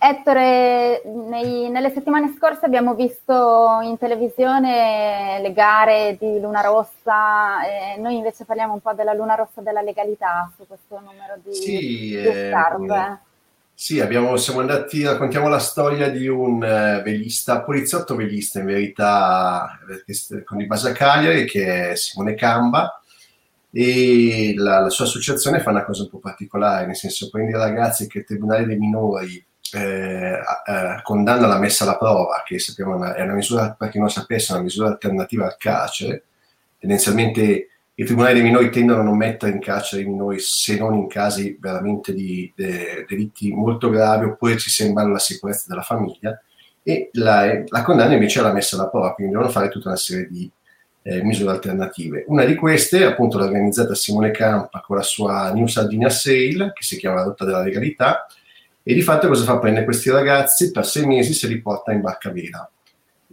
Ettore, 0.08 1.02
nei, 1.04 1.68
nelle 1.72 1.90
settimane 1.90 2.32
scorse 2.38 2.68
abbiamo 2.68 2.94
visto 2.94 3.80
in 3.82 3.98
televisione 3.98 5.40
le 5.42 5.52
gare 5.52 6.16
di 6.20 6.40
Luna 6.40 6.62
Rossa, 6.62 7.66
e 7.66 8.00
noi 8.00 8.18
invece 8.18 8.46
parliamo 8.46 8.74
un 8.74 8.82
po' 8.82 8.94
della 8.94 9.14
Luna 9.14 9.34
Rossa 9.34 9.62
della 9.62 9.82
legalità 9.82 10.52
su 10.56 10.68
questo 10.68 11.00
numero 11.00 11.40
di, 11.44 11.56
sì, 11.56 11.80
di 11.80 12.18
eh. 12.18 12.52
Sì, 13.74 14.00
abbiamo, 14.00 14.38
siamo 14.38 14.60
andati, 14.60 15.04
raccontiamo 15.04 15.48
la 15.48 15.58
storia 15.58 16.12
di 16.12 16.28
un 16.28 16.58
uh, 16.58 17.02
velista, 17.02 17.64
poliziotto 17.64 18.16
velista 18.16 18.60
in 18.60 18.66
verità, 18.68 19.80
con 20.46 20.62
i 20.62 20.68
base 20.68 20.90
a 20.90 20.92
Cagliari, 20.92 21.46
che 21.46 21.90
è 21.90 21.96
Simone 21.96 22.36
Camba, 22.36 23.02
e 23.72 24.54
la, 24.56 24.82
la, 24.82 24.90
sua 24.90 25.06
associazione 25.06 25.62
fa 25.62 25.72
una 25.72 25.84
cosa 25.84 26.04
un 26.04 26.10
po' 26.10 26.20
particolare, 26.20 26.86
nel 26.86 26.96
senso 26.96 27.28
prende 27.32 27.54
i 27.54 27.60
ragazzi 27.60 28.08
che 28.08 28.20
il 28.20 28.26
Tribunale 28.26 28.68
dei 28.68 28.78
Minori 28.78 29.44
eh, 29.74 30.34
eh, 30.34 31.00
condanna 31.02 31.48
la 31.48 31.60
messa 31.60 31.84
alla 31.84 31.98
prova, 31.98 32.44
che 32.46 32.60
sappiamo 32.60 33.14
è 33.14 33.22
una 33.22 33.34
misura, 33.34 33.76
per 33.78 33.90
chi 33.90 34.00
non 34.00 34.10
sapesse, 34.10 34.54
una 34.54 34.62
misura 34.62 34.90
alternativa 34.90 35.46
al 35.46 35.58
carcere. 35.58 36.24
Tendenzialmente 36.80 37.68
i 37.96 38.04
tribunali 38.04 38.34
dei 38.34 38.44
minori 38.44 38.70
tendono 38.70 39.00
a 39.00 39.04
non 39.04 39.18
mettere 39.18 39.54
in 39.54 39.60
carcere 39.60 40.02
i 40.02 40.06
minori 40.06 40.40
se 40.40 40.78
non 40.78 40.96
in 40.96 41.08
casi 41.08 41.58
veramente 41.60 42.14
di 42.14 42.52
de, 42.54 43.06
delitti 43.08 43.54
molto 43.54 43.90
gravi 43.90 44.26
oppure 44.26 44.58
ci 44.58 44.70
sembrano 44.70 45.14
la 45.14 45.20
sicurezza 45.20 45.66
della 45.70 45.82
famiglia 45.82 46.38
e 46.84 47.10
la, 47.14 47.64
la 47.66 47.84
condanna 47.84 48.14
invece 48.14 48.40
è 48.40 48.44
la 48.44 48.52
messa 48.52 48.76
alla 48.76 48.90
prova, 48.90 49.14
quindi 49.14 49.34
devono 49.34 49.50
fare 49.50 49.70
tutta 49.70 49.88
una 49.88 49.98
serie 49.98 50.28
di 50.30 50.52
eh, 51.02 51.24
misure 51.24 51.52
alternative. 51.52 52.26
Una 52.28 52.44
di 52.46 52.56
queste, 52.56 53.06
appunto, 53.06 53.38
l'ha 53.38 53.46
organizzata 53.46 53.96
Simone 53.96 54.32
Campa 54.32 54.82
con 54.82 54.98
la 54.98 55.02
sua 55.02 55.52
New 55.52 55.68
Sardinia 55.68 56.10
Sale, 56.10 56.74
che 56.74 56.84
si 56.84 56.98
chiama 56.98 57.18
la 57.18 57.24
rotta 57.24 57.46
della 57.46 57.64
legalità, 57.64 58.28
e 58.88 58.94
di 58.94 59.02
fatto 59.02 59.28
cosa 59.28 59.44
fa? 59.44 59.58
Prende 59.58 59.84
questi 59.84 60.12
ragazzi, 60.12 60.70
per 60.70 60.86
sei 60.86 61.08
mesi 61.08 61.34
se 61.34 61.48
li 61.48 61.60
porta 61.60 61.92
in 61.92 62.02
barca 62.02 62.32
vera. 62.32 62.70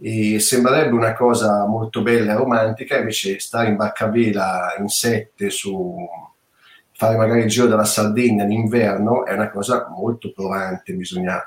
E 0.01 0.39
sembrerebbe 0.39 0.95
una 0.95 1.13
cosa 1.13 1.67
molto 1.67 2.01
bella 2.01 2.33
e 2.33 2.35
romantica, 2.35 2.97
invece 2.97 3.37
stare 3.37 3.67
in 3.67 3.75
barca 3.75 4.07
vela 4.07 4.73
in 4.79 4.87
sette 4.87 5.51
su 5.51 5.95
fare 6.91 7.17
magari 7.17 7.41
il 7.41 7.49
giro 7.49 7.67
della 7.67 7.85
Sardegna 7.85 8.45
d'inverno 8.45 9.25
è 9.25 9.33
una 9.33 9.51
cosa 9.51 9.87
molto 9.95 10.31
provante, 10.31 10.93
bisogna 10.93 11.39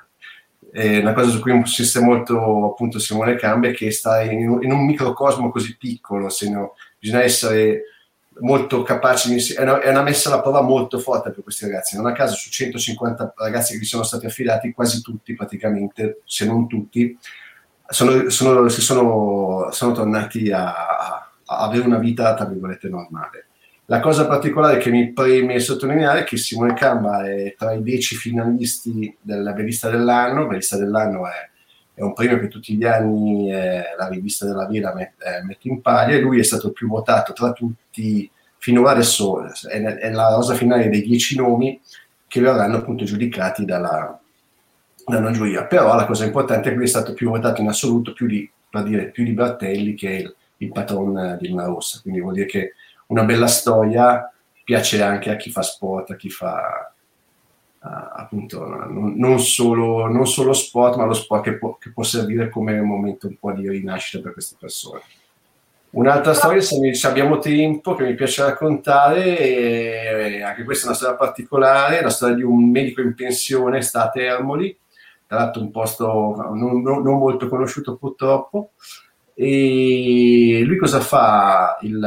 è 0.71 0.99
una 0.99 1.13
cosa 1.13 1.31
su 1.31 1.41
cui 1.41 1.53
insiste 1.53 1.99
molto 1.99 2.67
appunto 2.67 3.01
Simone 3.01 3.35
Cambia 3.35 3.73
che 3.73 3.91
stare 3.91 4.27
in 4.27 4.61
in 4.63 4.71
un 4.71 4.85
microcosmo 4.85 5.51
così 5.51 5.77
piccolo, 5.77 6.29
no, 6.51 6.75
bisogna 7.01 7.23
essere 7.25 7.83
molto 8.41 8.83
capaci, 8.83 9.35
è, 9.55 9.63
una, 9.63 9.81
è 9.81 9.91
una 9.91 10.03
messa 10.03 10.29
alla 10.29 10.43
prova 10.43 10.61
molto 10.61 10.99
forte 10.99 11.31
per 11.31 11.43
questi 11.43 11.65
ragazzi. 11.65 11.97
Non 11.97 12.07
a 12.07 12.13
caso 12.13 12.35
su 12.35 12.51
150 12.51 13.35
ragazzi 13.37 13.73
che 13.73 13.79
vi 13.79 13.85
sono 13.85 14.03
stati 14.03 14.27
affidati, 14.27 14.73
quasi 14.73 15.01
tutti 15.01 15.35
praticamente, 15.35 16.21
se 16.25 16.45
non 16.45 16.67
tutti, 16.67 17.17
sono, 17.89 18.29
sono, 18.29 18.69
sono, 18.69 19.69
sono 19.71 19.93
tornati 19.93 20.51
a, 20.51 20.67
a, 20.67 21.31
avere 21.45 21.87
una 21.87 21.99
vita, 21.99 22.35
tra 22.35 22.47
virgolette, 22.47 22.89
normale. 22.89 23.47
La 23.89 24.01
cosa 24.01 24.27
particolare 24.27 24.79
che 24.79 24.91
mi 24.91 25.13
preme 25.13 25.61
sottolineare 25.61 26.21
è 26.21 26.25
che 26.25 26.37
Simone 26.37 26.75
Camba 26.75 27.25
è 27.25 27.55
tra 27.57 27.73
i 27.73 27.83
dieci 27.83 28.17
finalisti 28.17 29.17
della 29.21 29.55
rivista 29.55 29.89
dell'anno. 29.89 30.43
La 30.43 30.49
rivista 30.49 30.77
dell'anno 30.77 31.29
è, 31.29 31.49
è, 31.97 32.03
un 32.03 32.13
premio 32.13 32.39
che 32.39 32.49
tutti 32.49 32.77
gli 32.77 32.85
anni 32.85 33.51
eh, 33.51 33.83
la 33.97 34.09
rivista 34.09 34.45
della 34.45 34.67
Vila 34.67 34.95
met, 34.95 35.15
eh, 35.19 35.43
mette 35.43 35.69
in 35.69 35.81
paglia 35.81 36.15
e 36.15 36.21
lui 36.21 36.39
è 36.39 36.45
stato 36.45 36.71
più 36.71 36.87
votato 36.89 37.33
tra 37.33 37.53
tutti 37.53 38.31
finora 38.59 38.91
adesso 38.91 39.45
è, 39.69 39.81
è 39.81 40.11
la 40.11 40.35
rosa 40.35 40.55
finale 40.55 40.89
dei 40.89 41.03
dieci 41.03 41.37
nomi 41.37 41.81
che 42.27 42.41
verranno 42.41 42.77
appunto 42.77 43.05
giudicati 43.05 43.65
dalla, 43.65 44.19
dalla 45.07 45.31
giuria. 45.31 45.65
Però 45.67 45.95
la 45.95 46.05
cosa 46.05 46.25
importante 46.25 46.69
è 46.69 46.71
che 46.71 46.77
lui 46.77 46.85
è 46.85 46.89
stato 46.89 47.15
più 47.15 47.31
votato 47.31 47.61
in 47.61 47.69
assoluto, 47.69 48.13
più 48.13 48.27
di, 48.27 48.51
per 48.69 48.83
dire, 48.83 49.11
più 49.11 49.25
di 49.25 49.33
Bartelli 49.33 49.95
che 49.95 50.09
è 50.09 50.21
il, 50.21 50.35
il 50.59 50.73
patron 50.73 51.39
di 51.41 51.49
Luna 51.49 51.67
Rossa. 51.67 52.01
Quindi 52.03 52.21
vuol 52.21 52.35
dire 52.35 52.47
che 52.47 52.73
una 53.07 53.25
bella 53.25 53.47
storia 53.47 54.31
piace 54.65 55.01
anche 55.03 55.31
a 55.31 55.37
chi 55.37 55.51
fa 55.51 55.63
sport, 55.63 56.11
a 56.11 56.17
chi 56.17 56.29
fa 56.29 56.93
appunto 58.15 58.67
non, 58.67 59.15
non, 59.17 59.39
solo, 59.41 60.07
non, 60.09 60.27
solo, 60.27 60.53
sport, 60.53 60.97
ma 60.97 61.05
lo 61.05 61.15
sport 61.15 61.45
che 61.45 61.59
può, 61.59 61.77
che 61.79 61.93
può 61.93 62.03
servire 62.03 62.49
come 62.49 62.81
momento 62.81 63.27
un 63.27 63.37
po' 63.39 63.53
di 63.53 63.69
rinascita 63.69 64.23
per 64.23 64.33
queste 64.33 64.57
persone. 64.59 65.03
Un'altra 65.91 66.35
storia, 66.35 66.61
se, 66.61 66.79
mi, 66.79 66.95
se, 66.95 67.07
abbiamo 67.07 67.39
tempo, 67.39 67.95
che 67.95 68.05
mi 68.05 68.15
piace 68.15 68.43
raccontare, 68.43 69.39
è, 69.39 70.43
anche 70.43 70.65
questa 70.65 70.85
è 70.85 70.89
una 70.89 70.97
storia 70.97 71.17
particolare, 71.17 72.03
la 72.03 72.11
storia 72.11 72.35
di 72.35 72.43
un 72.43 72.71
medico 72.71 73.01
in 73.01 73.15
pensione, 73.15 73.81
sta 73.81 74.05
a 74.05 74.11
Termoli, 74.11 74.77
tra 75.27 75.39
l'altro 75.39 75.63
un 75.63 75.71
posto 75.71 76.53
non, 76.55 76.83
non, 76.83 77.19
molto 77.19 77.49
conosciuto 77.49 77.97
purtroppo, 77.97 78.73
e 79.35 80.63
lui 80.65 80.77
cosa 80.77 81.01
fa? 81.01 81.79
Il, 81.81 81.99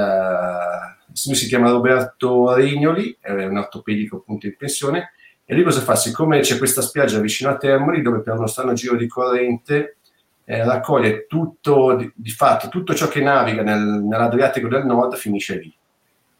lui 1.25 1.35
si 1.35 1.47
chiama 1.47 1.71
Roberto 1.71 2.53
Regnoli, 2.53 3.17
è 3.19 3.31
un 3.31 3.57
ortopedico 3.57 4.17
appunto 4.17 4.45
in 4.45 4.55
pensione, 4.55 5.13
e 5.51 5.55
lui 5.55 5.63
cosa 5.63 5.81
fa? 5.81 5.95
Siccome 5.95 6.41
c'è 6.41 6.59
questa 6.59 6.83
spiaggia 6.83 7.17
vicino 7.17 7.49
a 7.49 7.57
Termoli, 7.57 8.03
dove 8.03 8.21
per 8.21 8.35
uno 8.37 8.45
strano 8.45 8.73
giro 8.73 8.95
di 8.95 9.07
corrente 9.07 9.97
eh, 10.45 10.63
raccoglie 10.63 11.25
tutto, 11.25 11.95
di, 11.95 12.11
di, 12.13 12.29
fatto, 12.29 12.69
tutto 12.69 12.93
ciò 12.93 13.07
che 13.07 13.19
naviga 13.19 13.63
nel, 13.63 13.79
nell'Adriatico 13.79 14.67
del 14.67 14.85
Nord 14.85 15.15
finisce 15.15 15.57
lì. 15.57 15.75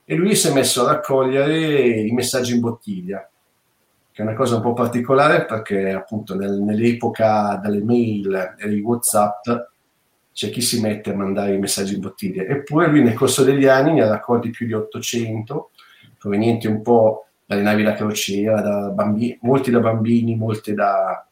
E 0.05 0.13
lui 0.13 0.35
si 0.35 0.49
è 0.49 0.53
messo 0.53 0.85
a 0.85 0.91
raccogliere 0.91 1.89
i 1.89 2.11
messaggi 2.11 2.53
in 2.53 2.59
bottiglia, 2.59 3.27
che 4.11 4.21
è 4.21 4.23
una 4.23 4.35
cosa 4.35 4.57
un 4.57 4.61
po' 4.61 4.73
particolare 4.73 5.43
perché 5.45 5.89
appunto 5.89 6.35
nel, 6.35 6.61
nell'epoca 6.61 7.59
delle 7.63 7.81
mail 7.81 8.57
e 8.59 8.67
dei 8.67 8.81
Whatsapp 8.81 9.43
c'è 10.31 10.51
chi 10.51 10.61
si 10.61 10.81
mette 10.81 11.13
a 11.13 11.15
mandare 11.15 11.55
i 11.55 11.59
messaggi 11.59 11.95
in 11.95 12.01
bottiglia. 12.01 12.43
Eppure 12.43 12.85
lui 12.85 13.01
nel 13.01 13.15
corso 13.15 13.43
degli 13.43 13.65
anni 13.65 13.93
ne 13.93 14.03
ha 14.03 14.07
raccolti 14.07 14.51
più 14.51 14.67
di 14.67 14.73
800, 14.73 15.71
provenienti 16.19 16.67
un 16.67 16.83
po' 16.83 17.28
dalle 17.49 17.63
navi 17.63 17.81
da 17.81 17.95
crociera, 17.95 18.61
da 18.61 18.89
bambini, 18.89 19.35
molti 19.41 19.71
da 19.71 19.79
bambini, 19.79 20.35
molti 20.35 20.75
da, 20.75 21.27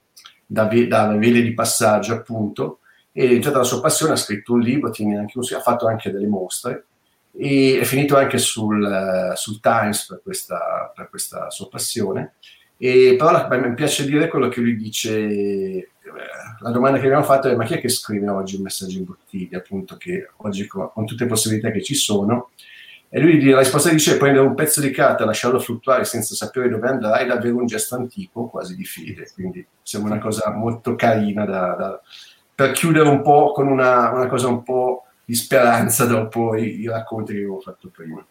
da, 0.48 0.64
da 0.64 1.16
vele 1.16 1.44
di 1.44 1.54
passaggio 1.54 2.16
appunto, 2.16 2.80
e 3.12 3.36
in 3.36 3.40
tutta 3.40 3.60
la 3.60 3.64
sua 3.64 3.80
passione 3.80 4.14
ha 4.14 4.16
scritto 4.16 4.54
un 4.54 4.62
libro, 4.62 4.90
ha 4.90 5.60
fatto 5.60 5.86
anche 5.86 6.10
delle 6.10 6.26
mostre, 6.26 6.86
e 7.38 7.78
è 7.80 7.84
finito 7.84 8.18
anche 8.18 8.40
sul, 8.40 9.32
sul 9.36 9.60
Times 9.60 10.08
per 10.08 10.22
questa, 10.24 10.92
per 10.96 11.08
questa, 11.12 11.52
sua 11.52 11.70
passione. 11.70 12.34
E, 12.80 13.14
però 13.16 13.48
mi 13.50 13.76
piace 13.76 14.04
dire 14.04 14.28
quello 14.28 14.48
che 14.48 14.60
lui 14.60 14.76
dice 14.76 15.92
la 16.62 16.72
domanda 16.72 16.98
che 16.98 17.06
abbiamo 17.06 17.26
fatto 17.26 17.48
è 17.48 17.56
ma 17.56 17.64
chi 17.64 17.76
è 17.76 17.80
che 17.80 17.90
scrive 17.90 18.28
oggi 18.30 18.56
un 18.56 18.64
messaggio 18.64 18.98
in 18.98 19.06
bottiglia, 19.06 19.60
appunto, 19.60 19.98
che 19.98 20.32
oggi 20.38 20.66
con 20.66 21.06
tutte 21.06 21.26
le 21.26 21.30
possibilità 21.30 21.70
che 21.70 21.84
ci 21.84 21.94
sono, 21.94 22.50
e 23.10 23.20
lui 23.20 23.42
la 23.44 23.60
risposta 23.60 23.90
dice 23.90 24.18
prendere 24.18 24.46
un 24.46 24.54
pezzo 24.54 24.82
di 24.82 24.92
carta, 24.92 25.26
lasciarlo 25.26 25.60
fluttuare 25.60 26.04
senza 26.04 26.36
sapere 26.36 26.70
dove 26.70 26.88
andrà 26.88 27.18
è 27.18 27.26
davvero 27.26 27.56
un 27.56 27.66
gesto 27.66 27.96
antico, 27.96 28.48
quasi 28.48 28.76
di 28.76 28.84
fede, 28.84 29.30
quindi 29.34 29.66
sembra 29.82 30.14
una 30.14 30.22
cosa 30.22 30.52
molto 30.52 30.96
carina 30.96 31.46
da, 31.46 31.76
da, 31.76 32.02
per 32.54 32.72
chiudere 32.72 33.08
un 33.08 33.22
po' 33.22 33.54
con 33.54 33.68
una, 33.68 34.12
una 34.12 34.28
cosa 34.28 34.48
un 34.48 34.64
po' 34.64 35.06
di 35.24 35.36
speranza 35.36 36.06
dopo 36.06 36.56
i, 36.56 36.82
i 36.82 36.88
racconti 36.88 37.32
che 37.32 37.40
avevo 37.40 37.60
fatto 37.60 37.90
prima. 37.90 38.26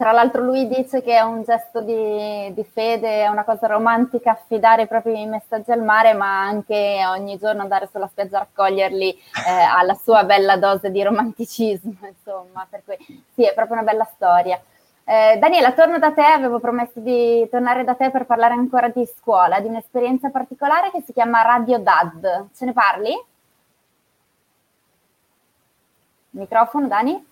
Tra 0.00 0.12
l'altro 0.12 0.42
lui 0.42 0.66
dice 0.66 1.02
che 1.02 1.14
è 1.14 1.20
un 1.20 1.42
gesto 1.42 1.82
di, 1.82 2.50
di, 2.54 2.64
fede, 2.64 3.24
è 3.24 3.26
una 3.26 3.44
cosa 3.44 3.66
romantica 3.66 4.30
affidare 4.30 4.84
i 4.84 4.86
propri 4.86 5.26
messaggi 5.26 5.72
al 5.72 5.82
mare, 5.82 6.14
ma 6.14 6.40
anche 6.40 7.02
ogni 7.06 7.36
giorno 7.36 7.60
andare 7.60 7.86
sulla 7.92 8.06
spiaggia 8.06 8.38
a 8.38 8.48
raccoglierli 8.48 9.10
eh, 9.46 9.50
alla 9.50 9.92
sua 9.92 10.24
bella 10.24 10.56
dose 10.56 10.90
di 10.90 11.02
romanticismo, 11.02 11.98
insomma, 12.00 12.66
per 12.70 12.82
cui 12.82 12.96
sì, 13.34 13.44
è 13.44 13.52
proprio 13.52 13.76
una 13.76 13.84
bella 13.92 14.08
storia. 14.14 14.58
Eh, 15.04 15.36
Daniela, 15.38 15.72
torno 15.72 15.98
da 15.98 16.12
te, 16.12 16.24
avevo 16.24 16.60
promesso 16.60 16.98
di 16.98 17.46
tornare 17.50 17.84
da 17.84 17.92
te 17.92 18.10
per 18.10 18.24
parlare 18.24 18.54
ancora 18.54 18.88
di 18.88 19.04
scuola, 19.04 19.60
di 19.60 19.68
un'esperienza 19.68 20.30
particolare 20.30 20.90
che 20.92 21.02
si 21.04 21.12
chiama 21.12 21.42
Radio 21.42 21.78
Dad. 21.78 22.46
Ce 22.54 22.64
ne 22.64 22.72
parli? 22.72 23.12
Microfono, 26.30 26.88
Dani? 26.88 27.28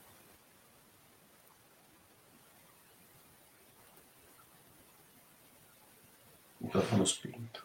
Microfono 6.68 7.04
spento. 7.06 7.60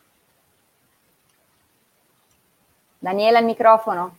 Daniela, 2.99 3.39
il 3.39 3.45
microfono. 3.45 4.15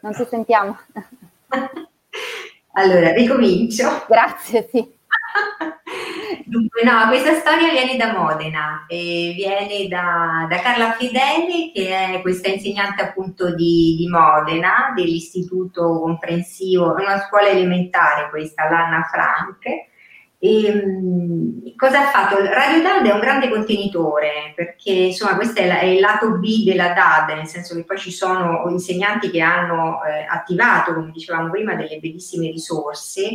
Non 0.00 0.12
ti 0.14 0.24
sentiamo. 0.24 0.78
allora, 2.72 3.12
ricomincio. 3.12 4.06
Grazie, 4.08 4.66
sì. 4.72 4.98
Dunque, 6.46 6.82
no, 6.84 7.06
questa 7.08 7.34
storia 7.34 7.70
viene 7.70 7.98
da 7.98 8.16
Modena, 8.16 8.86
e 8.88 9.34
viene 9.36 9.86
da, 9.88 10.46
da, 10.48 10.58
Carla 10.60 10.92
Fedeli, 10.92 11.70
che 11.72 12.14
è 12.14 12.20
questa 12.22 12.48
insegnante 12.48 13.02
appunto 13.02 13.54
di, 13.54 13.94
di 13.98 14.08
Modena, 14.08 14.94
dell'istituto 14.96 16.00
comprensivo, 16.00 16.94
una 16.94 17.18
scuola 17.18 17.48
elementare 17.48 18.30
questa, 18.30 18.70
l'Anna 18.70 19.02
Frank, 19.02 19.89
e, 20.42 20.64
ehm, 20.64 21.76
cosa 21.76 22.00
ha 22.00 22.10
fatto? 22.10 22.42
Radio 22.42 22.82
DAD 22.82 23.06
è 23.06 23.12
un 23.12 23.20
grande 23.20 23.50
contenitore 23.50 24.54
perché 24.56 24.90
insomma 24.90 25.36
questo 25.36 25.60
è, 25.60 25.66
la, 25.66 25.80
è, 25.80 25.84
il 25.84 26.00
lato 26.00 26.38
B 26.38 26.64
della 26.64 26.94
DAD, 26.94 27.36
nel 27.36 27.46
senso 27.46 27.74
che 27.74 27.84
poi 27.84 27.98
ci 27.98 28.10
sono 28.10 28.64
insegnanti 28.70 29.30
che 29.30 29.42
hanno 29.42 30.02
eh, 30.02 30.24
attivato, 30.26 30.94
come 30.94 31.10
dicevamo 31.12 31.50
prima, 31.50 31.74
delle 31.74 31.98
bellissime 31.98 32.50
risorse 32.50 33.28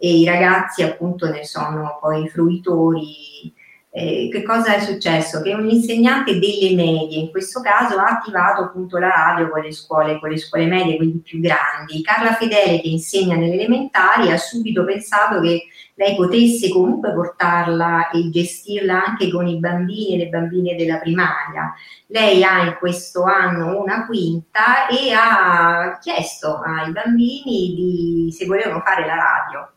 e 0.00 0.18
i 0.18 0.24
ragazzi 0.24 0.82
appunto 0.82 1.28
ne 1.30 1.44
sono 1.44 1.98
poi 2.00 2.28
fruitori 2.28 3.54
eh, 3.90 4.28
che 4.30 4.42
cosa 4.42 4.76
è 4.76 4.80
successo? 4.80 5.40
Che 5.40 5.54
un 5.54 5.68
insegnante 5.68 6.38
delle 6.38 6.74
medie, 6.74 7.18
in 7.18 7.30
questo 7.30 7.60
caso, 7.60 7.96
ha 7.98 8.04
attivato 8.04 8.62
appunto 8.62 8.98
la 8.98 9.08
radio 9.08 9.48
con 9.48 9.60
le 9.60 9.72
scuole, 9.72 10.20
con 10.20 10.28
le 10.30 10.36
scuole 10.36 10.66
medie, 10.66 10.96
quindi 10.96 11.18
più 11.18 11.40
grandi. 11.40 12.02
Carla 12.02 12.34
Fedele, 12.34 12.80
che 12.80 12.88
insegna 12.88 13.34
nelle 13.34 13.54
elementari, 13.54 14.30
ha 14.30 14.36
subito 14.36 14.84
pensato 14.84 15.40
che 15.40 15.64
lei 15.98 16.14
potesse 16.14 16.70
comunque 16.70 17.12
portarla 17.12 18.10
e 18.10 18.30
gestirla 18.30 19.04
anche 19.04 19.28
con 19.30 19.48
i 19.48 19.58
bambini 19.58 20.14
e 20.14 20.18
le 20.18 20.28
bambine 20.28 20.76
della 20.76 20.98
primaria. 20.98 21.74
Lei 22.06 22.44
ha 22.44 22.62
in 22.62 22.76
questo 22.78 23.24
anno 23.24 23.82
una 23.82 24.06
quinta 24.06 24.86
e 24.86 25.12
ha 25.12 25.98
chiesto 26.00 26.60
ai 26.64 26.92
bambini 26.92 27.74
di, 27.74 28.28
se 28.32 28.46
volevano 28.46 28.80
fare 28.80 29.04
la 29.06 29.16
radio 29.16 29.72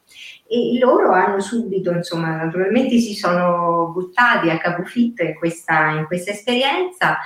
e 0.47 0.77
loro 0.77 1.11
hanno 1.11 1.39
subito, 1.39 1.91
insomma, 1.91 2.35
naturalmente 2.35 2.99
si 2.99 3.15
sono 3.15 3.89
buttati 3.91 4.51
a 4.51 4.59
capofitto 4.59 5.23
in 5.23 5.33
questa, 5.33 5.89
in 5.91 6.05
questa 6.05 6.31
esperienza 6.31 7.17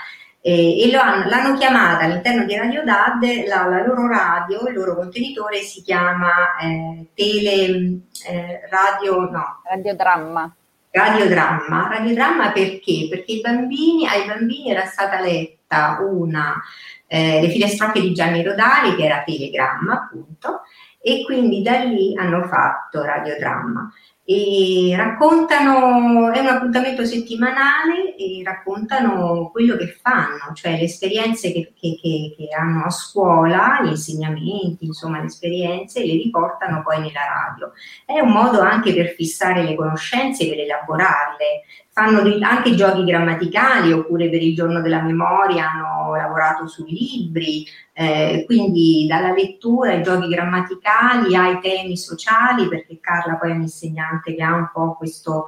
eh, 0.48 0.78
e 0.78 0.96
hanno, 0.96 1.28
l'hanno 1.28 1.58
chiamata 1.58 2.04
all'interno 2.04 2.46
di 2.46 2.56
Radio 2.56 2.84
DAD, 2.84 3.48
la, 3.48 3.66
la, 3.66 3.84
loro 3.84 4.08
radio, 4.08 4.68
il 4.68 4.76
loro 4.76 4.96
contenitore 4.96 5.62
si 5.62 5.82
chiama 5.82 6.56
eh, 6.62 7.08
Tele 7.16 8.02
eh, 8.28 8.62
Radio, 8.70 9.28
no. 9.32 9.62
Radiodramma. 9.68 10.56
Radiodramma. 10.92 11.88
Radiodramma 11.90 12.52
perché? 12.52 13.08
Perché 13.10 13.32
i 13.32 13.42
bambini, 13.42 14.08
ai 14.08 14.28
bambini 14.28 14.70
era 14.70 14.86
stata 14.86 15.20
letta 15.20 15.98
una, 16.08 16.62
eh, 17.08 17.42
le 17.42 17.50
filastrocche 17.50 18.02
di 18.02 18.14
Gianni 18.14 18.44
Rodari, 18.44 18.96
che 18.96 19.04
era 19.04 19.24
Telegramma 19.26 19.94
appunto, 19.94 20.62
e 21.02 21.24
quindi 21.26 21.64
da 21.64 21.80
lì 21.80 22.16
hanno 22.16 22.44
fatto 22.44 23.04
radiodramma. 23.04 23.92
E 24.28 24.96
raccontano, 24.98 26.32
è 26.32 26.40
un 26.40 26.48
appuntamento 26.48 27.06
settimanale 27.06 28.16
e 28.16 28.42
raccontano 28.44 29.52
quello 29.52 29.78
che 29.78 30.00
fanno, 30.02 30.52
cioè 30.56 30.72
le 30.72 30.86
esperienze 30.86 31.52
che, 31.52 31.74
che, 31.80 32.00
che, 32.02 32.34
che 32.36 32.48
hanno 32.56 32.86
a 32.86 32.90
scuola, 32.90 33.82
gli 33.84 33.90
insegnamenti, 33.90 34.86
insomma 34.86 35.20
le 35.20 35.28
esperienze, 35.28 36.04
le 36.04 36.14
riportano 36.14 36.82
poi 36.82 37.02
nella 37.02 37.22
radio. 37.22 37.72
È 38.04 38.20
un 38.20 38.32
modo 38.32 38.62
anche 38.62 38.96
per 38.96 39.10
fissare 39.10 39.62
le 39.62 39.76
conoscenze, 39.76 40.50
per 40.50 40.58
elaborarle, 40.58 41.62
fanno 41.98 42.20
anche 42.42 42.76
giochi 42.76 43.06
grammaticali 43.06 43.94
oppure 43.94 44.30
per 44.30 44.42
il 44.42 44.54
giorno 44.54 44.82
della 44.82 45.02
memoria 45.02 45.72
hanno 45.72 46.14
lavorato 46.14 46.68
sui 46.68 46.92
libri, 46.92 47.66
eh, 47.94 48.44
quindi 48.46 49.06
dalla 49.08 49.32
lettura 49.32 49.92
ai 49.92 50.04
giochi 50.04 50.28
grammaticali 50.28 51.38
ai 51.38 51.58
temi 51.62 51.96
sociali, 51.96 52.68
perché 52.68 53.00
Carla 53.00 53.36
poi 53.36 53.52
è 53.52 53.54
un'insegnante 53.54 54.36
che 54.36 54.44
ha 54.44 54.56
un 54.56 54.70
po' 54.74 54.96
questo, 54.98 55.46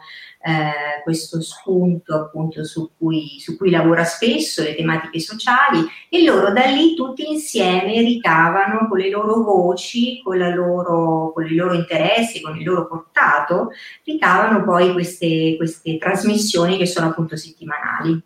eh, 0.47 1.03
questo 1.03 1.41
spunto 1.41 2.15
appunto 2.15 2.63
su 2.63 2.91
cui, 2.97 3.37
su 3.37 3.57
cui 3.57 3.69
lavora 3.69 4.05
spesso, 4.05 4.63
le 4.63 4.75
tematiche 4.75 5.19
sociali, 5.19 5.85
e 6.07 6.23
loro 6.23 6.53
da 6.53 6.63
lì 6.67 6.95
tutti 6.95 7.29
insieme 7.29 7.99
ricavano 7.99 8.87
con 8.87 8.97
le 8.97 9.09
loro 9.09 9.41
voci, 9.41 10.21
con, 10.23 10.37
loro, 10.37 11.33
con 11.33 11.45
i 11.45 11.53
loro 11.53 11.73
interessi, 11.73 12.39
con 12.39 12.55
il 12.55 12.63
loro 12.63 12.87
portato, 12.87 13.71
ricavano 14.05 14.63
poi 14.63 14.93
queste, 14.93 15.55
queste 15.57 15.97
trasmissioni 15.97 16.77
che 16.77 16.85
sono 16.85 17.07
appunto 17.07 17.35
settimanali. 17.35 18.21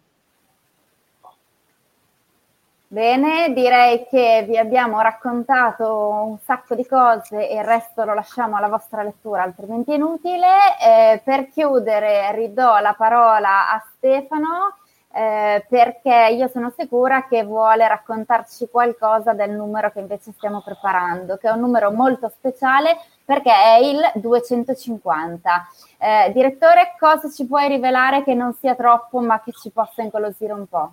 Bene, 2.91 3.53
direi 3.53 4.05
che 4.09 4.43
vi 4.45 4.57
abbiamo 4.57 4.99
raccontato 4.99 6.09
un 6.25 6.37
sacco 6.39 6.75
di 6.75 6.85
cose 6.85 7.47
e 7.47 7.55
il 7.55 7.63
resto 7.63 8.03
lo 8.03 8.13
lasciamo 8.13 8.57
alla 8.57 8.67
vostra 8.67 9.01
lettura, 9.01 9.43
altrimenti 9.43 9.93
è 9.93 9.95
inutile. 9.95 10.45
Eh, 10.77 11.21
per 11.23 11.47
chiudere 11.47 12.35
ridò 12.35 12.79
la 12.79 12.93
parola 12.93 13.71
a 13.71 13.81
Stefano 13.95 14.75
eh, 15.13 15.65
perché 15.69 16.35
io 16.35 16.49
sono 16.49 16.73
sicura 16.77 17.27
che 17.29 17.45
vuole 17.45 17.87
raccontarci 17.87 18.67
qualcosa 18.69 19.31
del 19.31 19.51
numero 19.51 19.89
che 19.93 20.01
invece 20.01 20.33
stiamo 20.33 20.61
preparando, 20.61 21.37
che 21.37 21.47
è 21.47 21.51
un 21.51 21.61
numero 21.61 21.91
molto 21.93 22.27
speciale 22.27 22.97
perché 23.23 23.53
è 23.53 23.77
il 23.77 24.01
250. 24.15 25.67
Eh, 25.97 26.31
direttore, 26.33 26.95
cosa 26.99 27.29
ci 27.29 27.45
puoi 27.47 27.69
rivelare 27.69 28.21
che 28.25 28.33
non 28.33 28.53
sia 28.53 28.75
troppo 28.75 29.21
ma 29.21 29.39
che 29.39 29.53
ci 29.53 29.69
possa 29.69 30.01
incolosire 30.01 30.51
un 30.51 30.67
po'? 30.67 30.91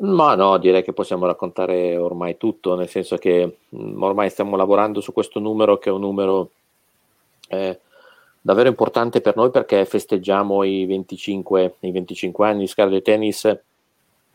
Ma 0.00 0.36
no, 0.36 0.58
direi 0.58 0.84
che 0.84 0.92
possiamo 0.92 1.26
raccontare 1.26 1.96
ormai 1.96 2.36
tutto, 2.36 2.76
nel 2.76 2.88
senso 2.88 3.16
che 3.16 3.58
mm, 3.74 4.00
ormai 4.00 4.30
stiamo 4.30 4.54
lavorando 4.56 5.00
su 5.00 5.12
questo 5.12 5.40
numero 5.40 5.78
che 5.78 5.88
è 5.88 5.92
un 5.92 6.00
numero 6.00 6.50
eh, 7.48 7.80
davvero 8.40 8.68
importante 8.68 9.20
per 9.20 9.34
noi 9.34 9.50
perché 9.50 9.84
festeggiamo 9.84 10.62
i 10.62 10.86
25, 10.86 11.74
i 11.80 11.90
25 11.90 12.46
anni 12.46 12.60
di 12.60 12.66
Scarlet 12.68 13.02
Tennis 13.02 13.58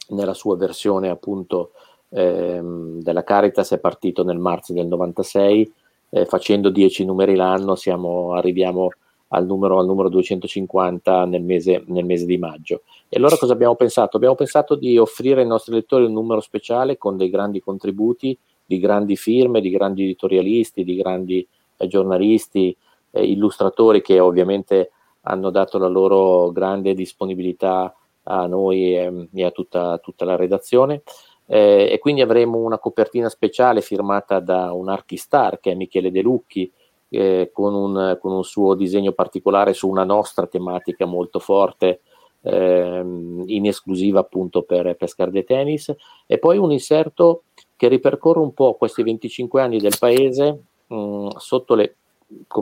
nella 0.09 0.33
sua 0.33 0.57
versione 0.57 1.07
appunto 1.07 1.71
ehm, 2.09 3.01
della 3.01 3.23
Caritas, 3.23 3.71
è 3.71 3.79
partito 3.79 4.25
nel 4.25 4.39
marzo 4.39 4.73
del 4.73 4.87
96, 4.87 5.73
eh, 6.09 6.25
facendo 6.25 6.69
10 6.69 7.05
numeri 7.05 7.35
l'anno 7.35 7.75
siamo, 7.75 8.33
arriviamo 8.33 8.89
al 9.33 9.45
numero, 9.45 9.79
al 9.79 9.85
numero 9.85 10.09
250 10.09 11.25
nel 11.25 11.43
mese, 11.43 11.83
nel 11.87 12.05
mese 12.05 12.25
di 12.25 12.37
maggio. 12.37 12.83
E 13.09 13.17
allora 13.17 13.37
cosa 13.37 13.53
abbiamo 13.53 13.75
pensato? 13.75 14.17
Abbiamo 14.17 14.35
pensato 14.35 14.75
di 14.75 14.97
offrire 14.97 15.41
ai 15.41 15.47
nostri 15.47 15.73
lettori 15.73 16.05
un 16.05 16.13
numero 16.13 16.39
speciale 16.39 16.97
con 16.97 17.17
dei 17.17 17.29
grandi 17.29 17.59
contributi 17.59 18.37
di 18.65 18.79
grandi 18.79 19.15
firme, 19.15 19.61
di 19.61 19.69
grandi 19.69 20.03
editorialisti, 20.03 20.83
di 20.83 20.95
grandi 20.95 21.45
eh, 21.77 21.87
giornalisti, 21.87 22.75
eh, 23.11 23.25
illustratori 23.25 24.01
che 24.01 24.19
ovviamente 24.19 24.91
hanno 25.21 25.49
dato 25.49 25.77
la 25.77 25.87
loro 25.87 26.51
grande 26.51 26.93
disponibilità 26.93 27.93
a 28.23 28.45
noi 28.45 28.95
e, 28.95 29.29
e 29.33 29.43
a 29.43 29.51
tutta, 29.51 29.97
tutta, 29.97 30.25
la 30.25 30.35
redazione. 30.35 31.01
Eh, 31.45 31.89
e 31.91 31.99
quindi 31.99 32.21
avremo 32.21 32.59
una 32.59 32.77
copertina 32.77 33.29
speciale 33.29 33.81
firmata 33.81 34.39
da 34.39 34.71
un 34.73 34.89
archistar 34.89 35.59
che 35.59 35.71
è 35.71 35.75
Michele 35.75 36.11
De 36.11 36.21
Lucchi, 36.21 36.71
eh, 37.13 37.51
con, 37.53 37.75
un, 37.75 38.17
con, 38.19 38.31
un, 38.31 38.43
suo 38.43 38.73
disegno 38.73 39.11
particolare 39.11 39.73
su 39.73 39.87
una 39.87 40.03
nostra 40.03 40.47
tematica 40.47 41.05
molto 41.05 41.37
forte, 41.37 42.01
ehm, 42.41 43.43
in 43.45 43.67
esclusiva 43.67 44.19
appunto 44.19 44.63
per 44.63 44.95
Pescar 44.95 45.29
de 45.29 45.43
Tennis, 45.43 45.93
e 46.25 46.39
poi 46.39 46.57
un 46.57 46.71
inserto 46.71 47.43
che 47.75 47.87
ripercorre 47.87 48.39
un 48.39 48.53
po' 48.53 48.73
questi 48.73 49.03
25 49.03 49.61
anni 49.61 49.77
del 49.77 49.95
paese 49.99 50.63
mh, 50.87 50.95
mm, 50.95 51.27
sotto, 51.37 51.75
le, 51.75 51.95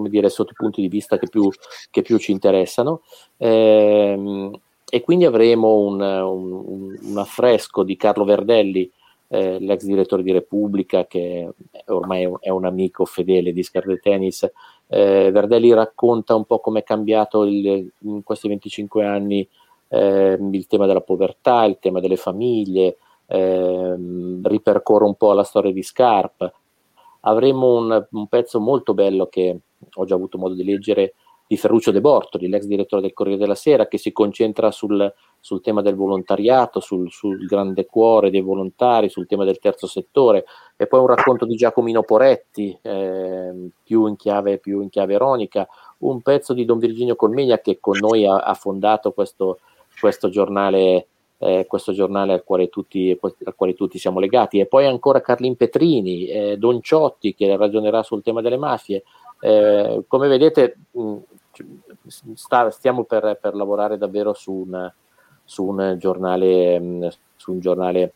dire, 0.10 0.30
sotto 0.30 0.52
i 0.52 0.56
punti 0.56 0.82
di 0.82 0.90
vista 0.90 1.18
che 1.18 1.30
più, 1.30 1.50
che 1.90 2.02
più 2.02 2.18
ci 2.18 2.34
interessano. 2.34 3.04
Ehm, 3.38 4.52
e 4.94 5.00
quindi 5.00 5.24
avremo 5.24 5.78
un, 5.78 6.02
un, 6.02 6.98
un, 7.02 7.18
affresco 7.18 7.84
di 7.84 7.96
Carlo 7.96 8.26
Verdelli 8.26 8.92
eh, 9.34 9.60
l'ex 9.60 9.86
direttore 9.86 10.24
di 10.24 10.34
Repubblica, 10.34 11.06
che 11.08 11.50
ormai 11.86 12.30
è 12.42 12.50
un 12.50 12.66
amico 12.66 13.06
fedele 13.06 13.54
di 13.54 13.64
Scarlet 13.64 14.02
Tennis. 14.02 14.52
Eh, 14.88 15.32
Verdelli 15.32 15.74
racconta 15.74 16.36
un 16.36 16.44
po' 16.44 16.60
come 16.60 16.80
è 16.80 16.84
cambiato 16.84 17.44
il, 17.44 17.90
in 18.00 18.24
questi 18.24 18.50
25 18.50 19.06
anni 19.06 19.48
eh, 19.88 20.38
il 20.52 20.68
tema 20.68 20.86
della 20.86 21.00
povertà, 21.00 21.64
il 21.64 21.78
tema 21.80 22.02
delle 22.02 22.18
famiglie, 22.18 22.98
ehm, 23.28 24.46
ripercorre 24.46 25.06
un 25.06 25.16
po' 25.16 25.32
la 25.32 25.44
storia 25.44 25.72
di 25.72 25.82
Scarp. 25.82 26.54
Avremo 27.22 27.78
un, 27.78 28.08
un 28.12 28.28
pezzo 28.28 28.60
molto 28.60 28.94
bello 28.94 29.28
che 29.28 29.58
ho 29.94 30.06
già 30.06 30.16
avuto 30.16 30.38
modo 30.38 30.56
di 30.56 30.66
leggere 30.66 31.14
di 31.52 31.58
Ferruccio 31.58 31.92
De 31.92 32.00
Bortoli, 32.00 32.48
l'ex 32.48 32.64
direttore 32.64 33.02
del 33.02 33.12
Corriere 33.12 33.38
della 33.38 33.56
Sera, 33.56 33.90
che 33.90 33.98
si 33.98 34.14
concentra 34.14 34.72
sul, 34.72 35.14
sul 35.38 35.60
tema 35.60 35.82
del 35.82 35.96
volontariato, 35.96 36.80
sul, 36.80 37.12
sul, 37.12 37.46
grande 37.46 37.86
cuore 37.86 38.30
dei 38.30 38.40
volontari, 38.40 39.10
sul 39.10 39.28
tema 39.28 39.44
del 39.44 39.60
terzo 39.60 39.86
settore, 39.86 40.46
e 40.78 40.88
poi 40.88 41.02
un 41.02 41.08
racconto 41.08 41.46
di 41.46 41.58
Giacomino 41.58 42.04
Poretti, 42.04 42.80
eh, 42.82 43.70
più, 43.84 44.08
in 44.08 44.16
chiave, 44.16 44.60
più, 44.60 44.80
in 44.80 44.88
chiave, 44.88 45.16
ironica, 45.16 45.68
un 45.98 46.22
pezzo 46.22 46.54
di 46.54 46.64
Don 46.64 46.80
Virginio 46.80 47.18
Colmegna 47.18 47.60
che 47.60 47.80
con 47.82 47.98
noi 48.00 48.26
ha, 48.26 48.38
ha 48.38 48.54
fondato 48.54 49.12
questo, 49.12 49.60
questo 50.00 50.30
giornale. 50.30 51.08
Eh, 51.44 51.66
questo 51.68 51.92
giornale 51.92 52.34
al 52.34 52.44
quale, 52.44 52.70
tutti, 52.70 53.18
al 53.20 53.56
quale, 53.56 53.74
tutti, 53.74 53.98
siamo 53.98 54.20
legati, 54.20 54.60
e 54.60 54.68
poi 54.68 54.86
ancora 54.86 55.22
Carlin 55.22 55.56
Petrini, 55.56 56.28
eh, 56.28 56.58
Don 56.58 56.84
Ciotti 56.84 57.34
che 57.34 57.58
ragionerà 57.58 58.04
sul 58.04 58.22
tema 58.22 58.42
delle 58.42 58.58
mafie. 58.58 59.02
Eh, 59.40 60.04
come 60.08 60.28
vedete, 60.28 60.78
mh, 60.92 61.18
sta, 62.34 62.70
stiamo 62.72 63.04
per, 63.04 63.38
per, 63.42 63.56
lavorare 63.56 63.98
davvero 63.98 64.34
su 64.34 64.52
un, 64.52 64.92
su 65.44 65.66
un, 65.66 65.96
giornale, 65.98 66.80
mm, 66.80 67.08
su 67.36 67.54
un 67.54 67.60
giornale 67.60 68.14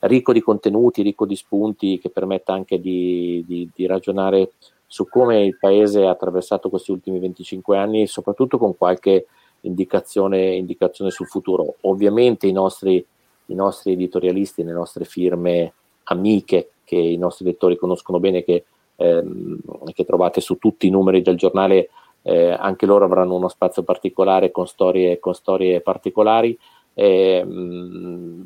ricco 0.00 0.32
di 0.32 0.40
contenuti, 0.40 1.02
ricco 1.02 1.26
di 1.26 1.36
spunti, 1.36 1.98
che 1.98 2.10
permetta 2.10 2.52
anche 2.52 2.80
di, 2.80 3.44
di, 3.46 3.68
di 3.74 3.86
ragionare 3.86 4.52
su 4.86 5.06
come 5.06 5.44
il 5.44 5.58
Paese 5.58 6.06
ha 6.06 6.10
attraversato 6.10 6.70
questi 6.70 6.90
ultimi 6.90 7.18
25 7.18 7.76
anni, 7.76 8.06
soprattutto 8.06 8.56
con 8.56 8.76
qualche 8.76 9.26
indicazione, 9.60 10.54
indicazione 10.54 11.10
sul 11.10 11.26
futuro. 11.26 11.76
Ovviamente 11.82 12.46
i 12.46 12.52
nostri, 12.52 13.04
i 13.46 13.54
nostri, 13.54 13.92
editorialisti, 13.92 14.64
le 14.64 14.72
nostre 14.72 15.04
firme 15.04 15.72
amiche 16.04 16.70
che 16.84 16.96
i 16.96 17.18
nostri 17.18 17.44
lettori 17.44 17.76
conoscono 17.76 18.18
bene, 18.18 18.42
che, 18.42 18.64
ehm, 18.96 19.58
che 19.92 20.06
trovate 20.06 20.40
su 20.40 20.56
tutti 20.56 20.86
i 20.86 20.90
numeri 20.90 21.20
del 21.20 21.36
giornale, 21.36 21.90
eh, 22.28 22.50
anche 22.50 22.84
loro 22.84 23.06
avranno 23.06 23.36
uno 23.36 23.48
spazio 23.48 23.82
particolare 23.82 24.50
con 24.50 24.66
storie, 24.66 25.18
con 25.18 25.32
storie 25.34 25.80
particolari. 25.80 26.58
Eh, 26.92 27.42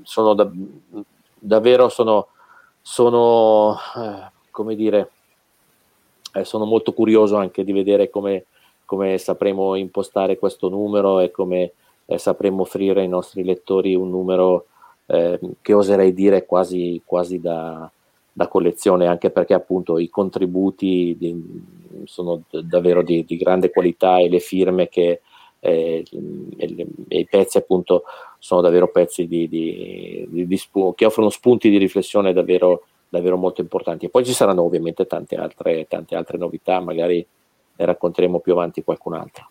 sono 0.05 0.35
da, 0.35 0.49
davvero 1.37 1.88
sono, 1.88 2.29
sono 2.81 3.77
eh, 3.97 4.77
dire, 4.77 5.11
eh, 6.35 6.45
sono 6.45 6.64
molto 6.64 6.92
curioso 6.92 7.37
anche 7.37 7.64
di 7.64 7.73
vedere 7.73 8.09
come, 8.09 8.45
come 8.85 9.18
sapremo 9.18 9.75
impostare 9.75 10.38
questo 10.38 10.68
numero 10.68 11.18
e 11.18 11.33
come 11.33 11.73
eh, 12.07 12.18
sapremo 12.18 12.62
offrire 12.62 13.01
ai 13.01 13.09
nostri 13.09 13.42
lettori 13.42 13.97
un 13.97 14.11
numero 14.11 14.66
eh, 15.07 15.40
che 15.61 15.73
oserei 15.73 16.14
dire 16.14 16.47
quasi, 16.47 17.03
quasi 17.05 17.40
da, 17.40 17.90
da 18.33 18.49
collezione, 18.49 19.07
anche 19.07 19.31
perché 19.31 19.55
appunto 19.55 19.99
i 19.99 20.09
contributi 20.09 21.14
di, 21.18 21.42
sono 22.05 22.42
davvero 22.51 23.03
di, 23.03 23.25
di, 23.25 23.37
grande 23.37 23.71
qualità 23.71 24.18
e 24.18 24.29
le 24.29 24.38
firme 24.38 24.88
che 24.88 25.21
eh, 25.61 26.05
e, 26.57 26.87
e 27.09 27.18
i 27.18 27.27
pezzi 27.27 27.59
appunto 27.59 28.03
sono 28.38 28.61
davvero 28.62 28.88
pezzi 28.88 29.29
di 29.29 30.57
spu- 30.57 30.95
che 30.95 31.05
offrono 31.05 31.31
spunti 31.31 31.71
di 31.71 31.79
riflessione 31.79 32.33
davvero, 32.33 32.87
davvero 33.09 33.37
molto 33.37 33.61
importanti. 33.61 34.07
E 34.07 34.09
poi 34.09 34.25
ci 34.25 34.33
saranno 34.33 34.62
ovviamente 34.62 35.07
tante 35.07 35.37
altre, 35.37 35.87
tante 35.87 36.16
altre 36.16 36.38
novità, 36.38 36.81
magari 36.81 37.25
ne 37.77 37.85
racconteremo 37.85 38.40
più 38.40 38.53
avanti 38.53 38.83
qualcun'altra. 38.83 39.49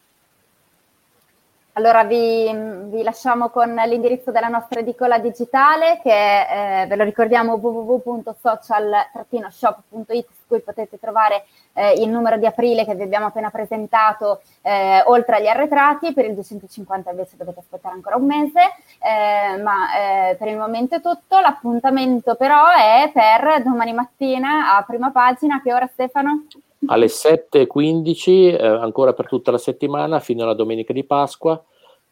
Allora 1.73 2.03
vi, 2.03 2.51
vi, 2.89 3.01
lasciamo 3.01 3.47
con 3.47 3.73
l'indirizzo 3.73 4.29
della 4.31 4.49
nostra 4.49 4.81
edicola 4.81 5.19
digitale 5.19 6.01
che 6.03 6.81
eh, 6.81 6.85
ve 6.85 6.97
lo 6.97 7.05
ricordiamo 7.05 7.53
www.social-shop.it 7.53 10.27
su 10.27 10.47
cui 10.47 10.59
potete 10.59 10.99
trovare 10.99 11.45
eh, 11.71 11.93
il 11.93 12.09
numero 12.09 12.37
di 12.37 12.45
aprile 12.45 12.83
che 12.83 12.95
vi 12.95 13.03
abbiamo 13.03 13.27
appena 13.27 13.49
presentato 13.51 14.41
eh, 14.63 15.01
oltre 15.05 15.37
agli 15.37 15.47
arretrati, 15.47 16.11
per 16.11 16.25
il 16.25 16.33
250 16.33 17.09
invece 17.09 17.37
dovete 17.37 17.59
aspettare 17.59 17.95
ancora 17.95 18.17
un 18.17 18.25
mese, 18.25 18.59
eh, 18.99 19.55
ma 19.61 20.29
eh, 20.29 20.35
per 20.35 20.49
il 20.49 20.57
momento 20.57 20.95
è 20.95 21.01
tutto, 21.01 21.39
l'appuntamento 21.39 22.35
però 22.35 22.67
è 22.67 23.09
per 23.13 23.63
domani 23.63 23.93
mattina 23.93 24.75
a 24.75 24.83
prima 24.83 25.09
pagina, 25.11 25.61
che 25.61 25.73
ora 25.73 25.87
Stefano? 25.87 26.47
Alle 26.87 27.07
7.15, 27.07 28.57
eh, 28.57 28.65
ancora 28.65 29.13
per 29.13 29.27
tutta 29.27 29.51
la 29.51 29.57
settimana, 29.57 30.19
fino 30.19 30.43
alla 30.43 30.53
domenica 30.53 30.93
di 30.93 31.03
Pasqua. 31.03 31.63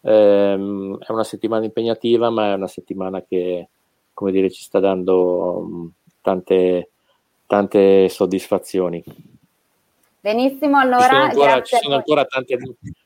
Eh, 0.01 0.53
è 0.53 1.11
una 1.11 1.23
settimana 1.23 1.65
impegnativa, 1.65 2.29
ma 2.29 2.51
è 2.51 2.53
una 2.53 2.67
settimana 2.67 3.23
che, 3.27 3.67
come 4.13 4.31
dire, 4.31 4.49
ci 4.51 4.61
sta 4.61 4.79
dando 4.79 5.57
um, 5.57 5.91
tante, 6.21 6.89
tante 7.47 8.09
soddisfazioni. 8.09 9.03
Benissimo, 10.21 10.77
allora. 10.77 11.01
Ci 11.01 11.09
sono 11.09 11.23
ancora, 11.23 11.61
ci 11.63 11.75
sono 11.77 11.95
ancora 11.95 12.25
tanti, 12.25 12.57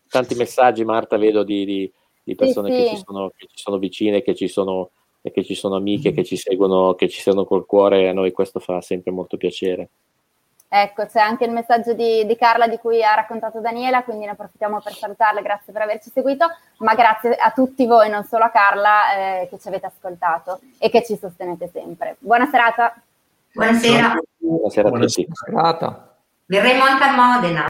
tanti, 0.10 0.36
messaggi, 0.36 0.84
Marta, 0.84 1.18
vedo 1.18 1.44
di, 1.44 1.64
di, 1.64 1.92
di 2.24 2.36
persone 2.36 2.72
sì, 2.72 2.76
che, 2.76 2.88
sì. 2.90 2.96
Ci 2.96 3.04
sono, 3.06 3.32
che, 3.36 3.48
Ci 3.48 3.58
sono, 3.64 3.78
vicine, 3.78 4.22
che 4.22 4.36
ci 4.36 4.48
sono, 4.48 4.90
che 5.22 5.44
ci 5.44 5.56
sono 5.56 5.76
amiche, 5.76 6.12
che 6.12 6.24
ci 6.24 6.36
seguono, 6.36 6.96
che 6.96 7.08
ci 7.08 7.22
seguono 7.22 7.46
col 7.46 7.66
cuore, 7.66 8.10
a 8.10 8.14
noi 8.14 8.32
questo 8.32 8.60
fa 8.60 8.82
sempre 8.82 9.12
molto 9.12 9.38
piacere. 9.38 9.90
Ecco, 10.76 11.06
c'è 11.06 11.20
anche 11.20 11.46
il 11.46 11.52
messaggio 11.52 11.94
di, 11.94 12.26
di, 12.26 12.36
Carla 12.36 12.68
di 12.68 12.80
cui 12.80 13.04
ha 13.04 13.14
raccontato 13.14 13.60
Daniela, 13.60 14.02
quindi 14.02 14.26
ne 14.26 14.32
approfittiamo 14.32 14.82
per 14.82 14.94
salutarla, 14.94 15.40
grazie 15.42 15.72
per 15.72 15.84
averci 15.84 16.10
seguito, 16.12 16.48
ma 16.80 16.96
grazie 16.96 17.36
a 17.36 17.52
tutti 17.52 17.86
voi, 17.86 18.10
non 18.10 18.24
solo 18.24 18.46
a 18.46 18.50
Carla, 18.50 19.16
eh, 19.16 19.48
che 19.52 19.60
ci 19.60 19.68
avete 19.68 19.86
ascoltato 19.86 20.62
e 20.80 20.90
che 20.90 21.04
ci 21.04 21.16
sostenete 21.16 21.70
sempre. 21.72 22.16
Buona 22.18 22.48
serata. 22.48 22.92
Buonasera. 23.54 24.18
Buonasera 24.36 24.88
a 24.88 24.92
tutti. 24.94 25.28
Verremo 26.46 26.84
anche 26.86 27.04
a 27.04 27.16
Modena. 27.16 27.62